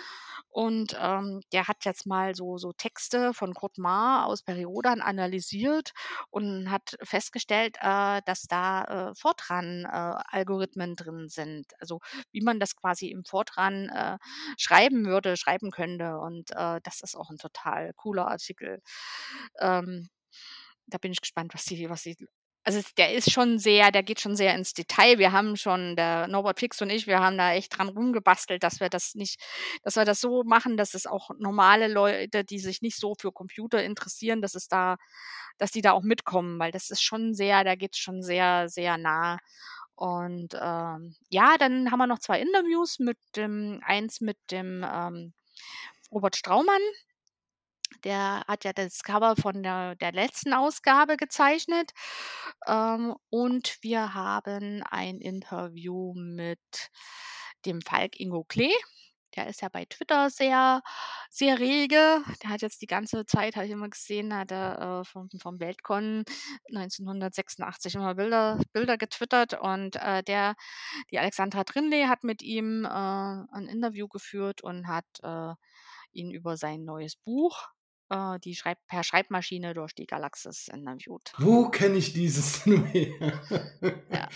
und, 0.50 0.96
ähm, 1.00 1.42
der 1.54 1.68
hat 1.68 1.86
jetzt 1.86 2.06
mal 2.08 2.36
so 2.36 2.58
so 2.58 2.74
Texte 2.74 3.34
von 3.34 3.54
Kurt 3.54 3.78
Maar 3.78 4.26
aus 4.28 4.44
Periodan 4.44 5.02
analysiert 5.02 5.92
und 6.32 6.72
hat 6.72 6.96
festgestellt, 7.04 7.78
äh, 7.82 8.22
dass 8.26 8.44
da, 8.44 9.10
äh, 9.12 9.16
Fortran, 9.16 9.86
äh, 9.86 9.90
Algorithmen 10.36 10.96
drin 10.96 11.28
sind. 11.30 11.68
Also, 11.80 12.00
wie 12.32 12.42
man 12.42 12.60
das 12.60 12.76
quasi 12.76 13.08
im 13.10 13.26
Fortran, 13.26 13.90
äh, 13.90 14.18
schreiben 14.58 15.06
würde 15.06 15.38
schreiben 15.38 15.72
könnte. 15.72 16.18
Und, 16.20 16.52
äh, 16.52 16.80
das 16.84 17.02
ist 17.02 17.16
auch 17.16 17.30
'n 17.32 17.38
total 17.38 17.94
cooler 17.96 18.28
Artikel. 18.30 18.82
Ähm, 19.62 20.10
da 20.88 20.98
bin 20.98 21.12
ich 21.12 21.22
gespannt, 21.22 21.54
was 21.54 21.66
die 21.66 21.90
was 21.90 22.04
die 22.04 22.16
also, 22.68 22.82
der 22.98 23.14
ist 23.14 23.32
schon 23.32 23.60
sehr 23.60 23.92
der 23.92 24.02
geht 24.04 24.20
schon 24.20 24.36
sehr 24.36 24.56
ins 24.56 24.74
Detail. 24.74 25.20
Wir 25.20 25.32
haben 25.32 25.56
schon 25.56 25.96
der 25.96 26.28
Norbert 26.28 26.60
Fix 26.60 26.82
und 26.82 26.90
ich, 26.90 27.06
wir 27.08 27.20
haben 27.20 27.38
da 27.38 27.54
echt 27.54 27.78
dran 27.78 27.90
rumgebastelt, 27.90 28.64
dass 28.64 28.80
wir 28.80 28.90
das 28.90 29.14
nicht 29.16 29.40
dass 29.84 29.96
wir 29.98 30.06
das 30.06 30.20
so 30.22 30.44
machen, 30.44 30.76
dass 30.78 30.94
es 30.96 31.06
auch 31.06 31.30
normale 31.38 31.88
Leute, 31.88 32.44
die 32.44 32.60
sich 32.60 32.82
nicht 32.82 32.98
so 33.00 33.14
für 33.20 33.32
Computer 33.32 33.84
interessieren, 33.84 34.42
dass 34.42 34.56
es 34.56 34.68
da 34.68 34.98
dass 35.60 35.72
die 35.72 35.82
da 35.82 35.92
auch 35.94 36.04
mitkommen, 36.04 36.60
weil 36.60 36.72
das 36.72 36.90
ist 36.90 37.04
schon 37.04 37.34
sehr 37.36 37.64
da 37.64 37.76
geht's 37.76 38.00
schon 38.00 38.22
sehr, 38.24 38.68
sehr 38.70 38.98
nah. 38.98 39.38
Und, 39.96 40.56
ähm, 40.62 41.16
ja, 41.30 41.56
dann 41.58 41.92
haben 41.92 42.00
wir 42.00 42.08
noch 42.08 42.20
2 42.20 42.42
Interviews 42.42 43.00
mit 43.00 43.18
dem 43.38 43.82
eins 43.86 44.20
mit 44.22 44.38
dem, 44.52 44.84
ähm, 44.88 45.34
Robert 46.12 46.36
Straumann. 46.36 46.82
Der 48.06 48.44
hat 48.48 48.64
ja 48.64 48.72
das 48.72 49.02
Cover 49.04 49.36
von 49.36 49.64
der 49.64 49.96
der 49.96 50.12
letzten 50.12 50.54
Ausgabe 50.54 51.18
gezeichnet. 51.18 51.92
Ähm, 52.68 53.16
und 53.30 53.78
wir 53.82 54.14
haben 54.14 54.84
ein 54.84 55.20
Interview 55.20 56.14
mit 56.16 56.60
dem 57.66 57.82
Falk 57.82 58.20
Ingo 58.20 58.44
Klee. 58.44 58.74
der 59.36 59.48
ist 59.48 59.62
ja 59.62 59.70
bei 59.70 59.86
Twitter 59.86 60.30
sehr, 60.30 60.82
sehr 61.30 61.60
rege. 61.60 62.24
Der 62.44 62.50
hat 62.50 62.62
jetzt 62.62 62.82
die 62.82 62.88
ganze 62.88 63.26
Zeit, 63.26 63.56
habe 63.56 63.66
ich 63.66 63.72
immer 63.72 63.90
gesehen, 63.90 64.34
hat 64.34 64.52
er 64.52 65.02
äh, 65.02 65.06
vom, 65.06 65.30
vom 65.42 65.60
Weltcon 65.60 66.24
1986 66.70 67.96
immer 67.96 68.16
Bilder, 68.16 68.60
Bilder 68.72 68.98
getwittert 68.98 69.60
und 69.60 69.96
äh, 69.98 70.24
der, 70.24 70.56
die 71.12 71.20
Alexandra 71.20 71.64
Trinley 71.64 72.04
hat 72.04 72.24
mit 72.24 72.42
ihm 72.44 72.86
äh, 72.86 72.88
ein 72.88 73.68
Interview 73.68 74.08
geführt 74.08 74.62
und 74.62 74.88
hat 74.88 75.06
äh, 75.24 75.54
ihn 76.14 76.32
über 76.32 76.56
sein 76.56 76.86
neues 76.86 77.16
Buch 77.18 77.75
äh, 78.10 78.40
die 78.40 78.56
Schreib 78.56 78.78
per 78.88 79.04
Schreibmaschine 79.04 79.74
durch 79.74 79.94
die 79.94 80.06
Galaxis 80.06 80.68
interviewt. 80.68 81.34
Wo 81.38 81.70
kenne 81.70 81.98
ich 81.98 82.14
dieses 82.14 82.66
her? 82.66 83.10
Ja. 84.12 84.30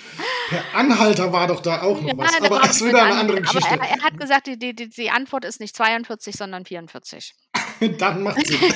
Per 0.49 0.63
Anhalter 0.75 1.32
war 1.32 1.47
doch 1.47 1.62
da 1.62 1.82
auch 1.82 2.01
noch 2.01 2.08
ja, 2.08 2.17
was, 2.17 2.41
aber 2.41 2.60
das 2.60 2.82
ist 2.82 2.86
wieder 2.86 3.03
eine 3.03 3.15
andere 3.15 3.41
Geschichte. 3.41 3.71
Aber 3.71 3.86
er, 3.86 3.97
er, 3.97 4.03
hat 4.03 4.19
gesagt, 4.19 4.47
die, 4.47 4.58
die, 4.58 4.73
die 4.73 5.10
Antwort 5.12 5.45
ist 5.45 5.60
nicht 5.60 5.75
42, 5.75 6.36
sondern 6.36 6.65
44. 6.65 7.34
Dann 7.97 8.23
macht 8.23 8.45
Sinn. 8.45 8.59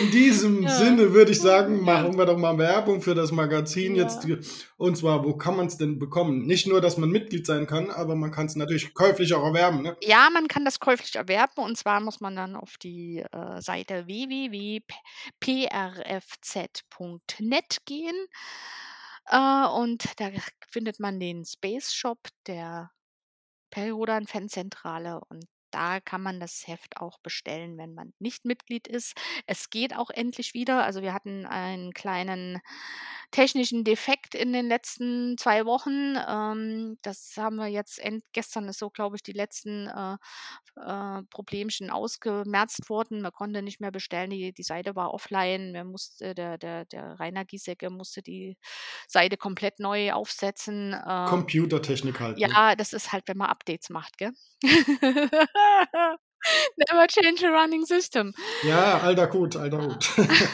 In 0.00 0.10
diesem 0.10 0.62
ja. 0.62 0.70
Sinne 0.70 1.12
würde 1.12 1.32
ich 1.32 1.40
sagen, 1.40 1.80
machen 1.82 2.16
wir 2.16 2.26
doch 2.26 2.38
mal 2.38 2.56
Werbung 2.58 3.00
für 3.00 3.14
das 3.14 3.32
Magazin 3.32 3.96
ja. 3.96 4.04
jetzt. 4.04 4.26
Und 4.76 4.96
zwar, 4.96 5.24
wo 5.24 5.36
kann 5.36 5.56
man 5.56 5.66
es 5.66 5.76
denn 5.76 5.98
bekommen? 5.98 6.46
Nicht 6.46 6.66
nur, 6.66 6.80
dass 6.80 6.96
man 6.96 7.10
Mitglied 7.10 7.46
sein 7.46 7.66
kann, 7.66 7.90
aber 7.90 8.14
man 8.14 8.30
kann 8.30 8.46
es 8.46 8.54
natürlich 8.56 8.94
käuflich 8.94 9.34
auch 9.34 9.44
erwerben. 9.44 9.82
Ne? 9.82 9.96
Ja, 10.02 10.28
man 10.32 10.48
kann 10.48 10.64
das 10.64 10.80
käuflich 10.80 11.16
erwerben. 11.16 11.62
Und 11.62 11.76
zwar 11.76 12.00
muss 12.00 12.20
man 12.20 12.36
dann 12.36 12.56
auf 12.56 12.76
die 12.78 13.24
äh, 13.32 13.60
Seite 13.60 14.06
www.prfz.net 14.06 14.86
gehen. 17.84 18.26
Äh, 19.28 19.66
und 19.66 20.04
da 20.18 20.30
findet 20.68 21.00
man 21.00 21.18
den 21.18 21.44
Space 21.44 21.92
Shop 21.92 22.28
der 22.46 22.90
Periodan 23.70 24.26
Fanzentrale 24.26 25.20
und 25.28 25.44
da 25.70 26.00
kann 26.00 26.22
man 26.22 26.40
das 26.40 26.66
Heft 26.66 26.96
auch 26.96 27.18
bestellen, 27.20 27.78
wenn 27.78 27.94
man 27.94 28.12
nicht 28.18 28.44
Mitglied 28.44 28.88
ist. 28.88 29.14
Es 29.46 29.70
geht 29.70 29.96
auch 29.96 30.10
endlich 30.10 30.54
wieder. 30.54 30.84
Also 30.84 31.02
wir 31.02 31.12
hatten 31.12 31.46
einen 31.46 31.92
kleinen 31.92 32.60
technischen 33.30 33.84
Defekt 33.84 34.34
in 34.34 34.52
den 34.52 34.66
letzten 34.66 35.36
zwei 35.38 35.66
Wochen. 35.66 36.16
Ähm, 36.28 36.98
das 37.02 37.34
haben 37.36 37.56
wir 37.56 37.66
jetzt, 37.66 37.98
end, 37.98 38.24
gestern 38.32 38.68
ist 38.68 38.78
so, 38.78 38.90
glaube 38.90 39.16
ich, 39.16 39.22
die 39.22 39.32
letzten 39.32 39.88
äh, 39.88 40.16
äh, 40.80 41.22
Problemchen 41.30 41.90
ausgemerzt 41.90 42.88
worden. 42.88 43.22
Man 43.22 43.32
konnte 43.32 43.62
nicht 43.62 43.80
mehr 43.80 43.90
bestellen, 43.90 44.30
die, 44.30 44.52
die 44.52 44.62
Seite 44.62 44.96
war 44.96 45.12
offline. 45.12 45.72
Wir 45.72 45.84
musste, 45.84 46.34
der, 46.34 46.58
der, 46.58 46.84
der 46.86 47.18
Rainer 47.18 47.44
Giesecke 47.44 47.90
musste 47.90 48.22
die 48.22 48.56
Seite 49.08 49.36
komplett 49.36 49.80
neu 49.80 50.12
aufsetzen. 50.12 50.92
Äh, 50.92 51.26
Computertechnik 51.28 52.20
halt. 52.20 52.38
Ne? 52.38 52.48
Ja, 52.48 52.76
das 52.76 52.92
ist 52.92 53.12
halt, 53.12 53.24
wenn 53.26 53.36
man 53.36 53.48
Updates 53.48 53.90
macht, 53.90 54.18
gell? 54.18 54.32
Never 56.76 57.06
change 57.08 57.46
a 57.46 57.50
running 57.50 57.84
system. 57.84 58.34
Ja, 58.62 58.98
alter 59.00 59.32
Hut, 59.32 59.56
alter 59.56 59.82
Hut. 59.82 60.10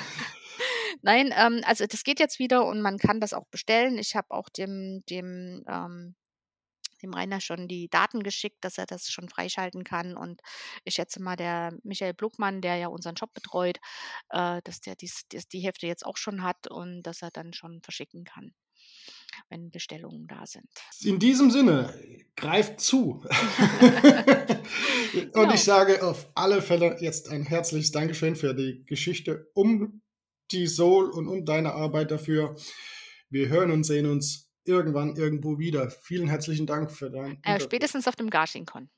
Nein, 1.02 1.34
ähm, 1.36 1.62
also 1.64 1.86
das 1.86 2.04
geht 2.04 2.20
jetzt 2.20 2.38
wieder 2.38 2.64
und 2.66 2.80
man 2.80 2.98
kann 2.98 3.20
das 3.20 3.32
auch 3.32 3.46
bestellen. 3.50 3.98
Ich 3.98 4.14
habe 4.14 4.30
auch 4.30 4.48
dem, 4.48 5.02
dem, 5.10 5.64
ähm, 5.68 6.14
dem 7.02 7.12
Rainer 7.12 7.40
schon 7.40 7.66
die 7.68 7.88
Daten 7.88 8.22
geschickt, 8.22 8.58
dass 8.64 8.78
er 8.78 8.86
das 8.86 9.10
schon 9.10 9.28
freischalten 9.28 9.84
kann. 9.84 10.16
Und 10.16 10.40
ich 10.84 10.94
schätze 10.94 11.20
mal, 11.20 11.36
der 11.36 11.76
Michael 11.82 12.14
Blugmann, 12.14 12.60
der 12.60 12.76
ja 12.76 12.88
unseren 12.88 13.16
Shop 13.16 13.34
betreut, 13.34 13.78
äh, 14.30 14.60
dass 14.62 14.80
der 14.80 14.94
dies, 14.94 15.26
dies, 15.32 15.48
die 15.48 15.60
Hefte 15.60 15.86
jetzt 15.86 16.06
auch 16.06 16.16
schon 16.16 16.42
hat 16.42 16.68
und 16.68 17.02
dass 17.02 17.22
er 17.22 17.30
dann 17.32 17.52
schon 17.52 17.82
verschicken 17.82 18.24
kann 18.24 18.54
wenn 19.48 19.70
Bestellungen 19.70 20.26
da 20.26 20.46
sind. 20.46 20.68
In 21.02 21.18
diesem 21.18 21.50
Sinne, 21.50 21.92
greift 22.36 22.80
zu. 22.80 23.24
Und 25.14 25.32
genau. 25.32 25.52
ich 25.52 25.62
sage 25.62 26.02
auf 26.02 26.30
alle 26.34 26.62
Fälle 26.62 26.96
jetzt 27.00 27.28
ein 27.28 27.44
herzliches 27.44 27.92
Dankeschön 27.92 28.34
für 28.34 28.54
die 28.54 28.84
Geschichte 28.86 29.50
um 29.54 30.00
die 30.50 30.66
Soul 30.66 31.10
und 31.10 31.28
um 31.28 31.44
deine 31.44 31.72
Arbeit 31.72 32.10
dafür. 32.10 32.56
Wir 33.30 33.48
hören 33.48 33.70
und 33.70 33.84
sehen 33.84 34.06
uns 34.06 34.50
irgendwann 34.64 35.16
irgendwo 35.16 35.58
wieder. 35.58 35.90
Vielen 35.90 36.28
herzlichen 36.28 36.66
Dank 36.66 36.90
für 36.90 37.10
dein. 37.10 37.38
Äh, 37.42 37.60
spätestens 37.60 38.06
auf 38.06 38.16
dem 38.16 38.30
Garching-Con. 38.30 38.88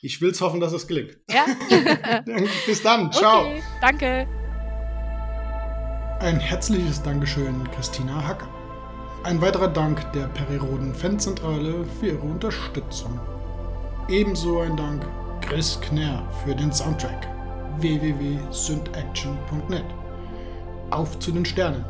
Ich 0.00 0.20
will 0.20 0.30
es 0.30 0.40
hoffen, 0.40 0.60
dass 0.60 0.72
es 0.72 0.86
gelingt. 0.86 1.18
Ja? 1.30 1.46
Bis 2.66 2.82
dann. 2.82 3.12
Ciao. 3.12 3.46
Okay, 3.46 3.62
danke. 3.80 4.28
Ein 6.20 6.40
herzliches 6.40 7.02
Dankeschön, 7.02 7.68
Christina 7.70 8.26
Hacker. 8.26 8.57
Ein 9.24 9.40
weiterer 9.40 9.68
Dank 9.68 10.12
der 10.12 10.28
Periroden 10.28 10.94
Fanzentrale 10.94 11.84
für 11.98 12.06
ihre 12.06 12.20
Unterstützung. 12.20 13.18
Ebenso 14.08 14.60
ein 14.60 14.76
Dank 14.76 15.04
Chris 15.40 15.80
Knär 15.80 16.22
für 16.44 16.54
den 16.54 16.72
Soundtrack 16.72 17.26
www.syntaction.net. 17.78 19.84
Auf 20.90 21.18
zu 21.18 21.32
den 21.32 21.44
Sternen! 21.44 21.84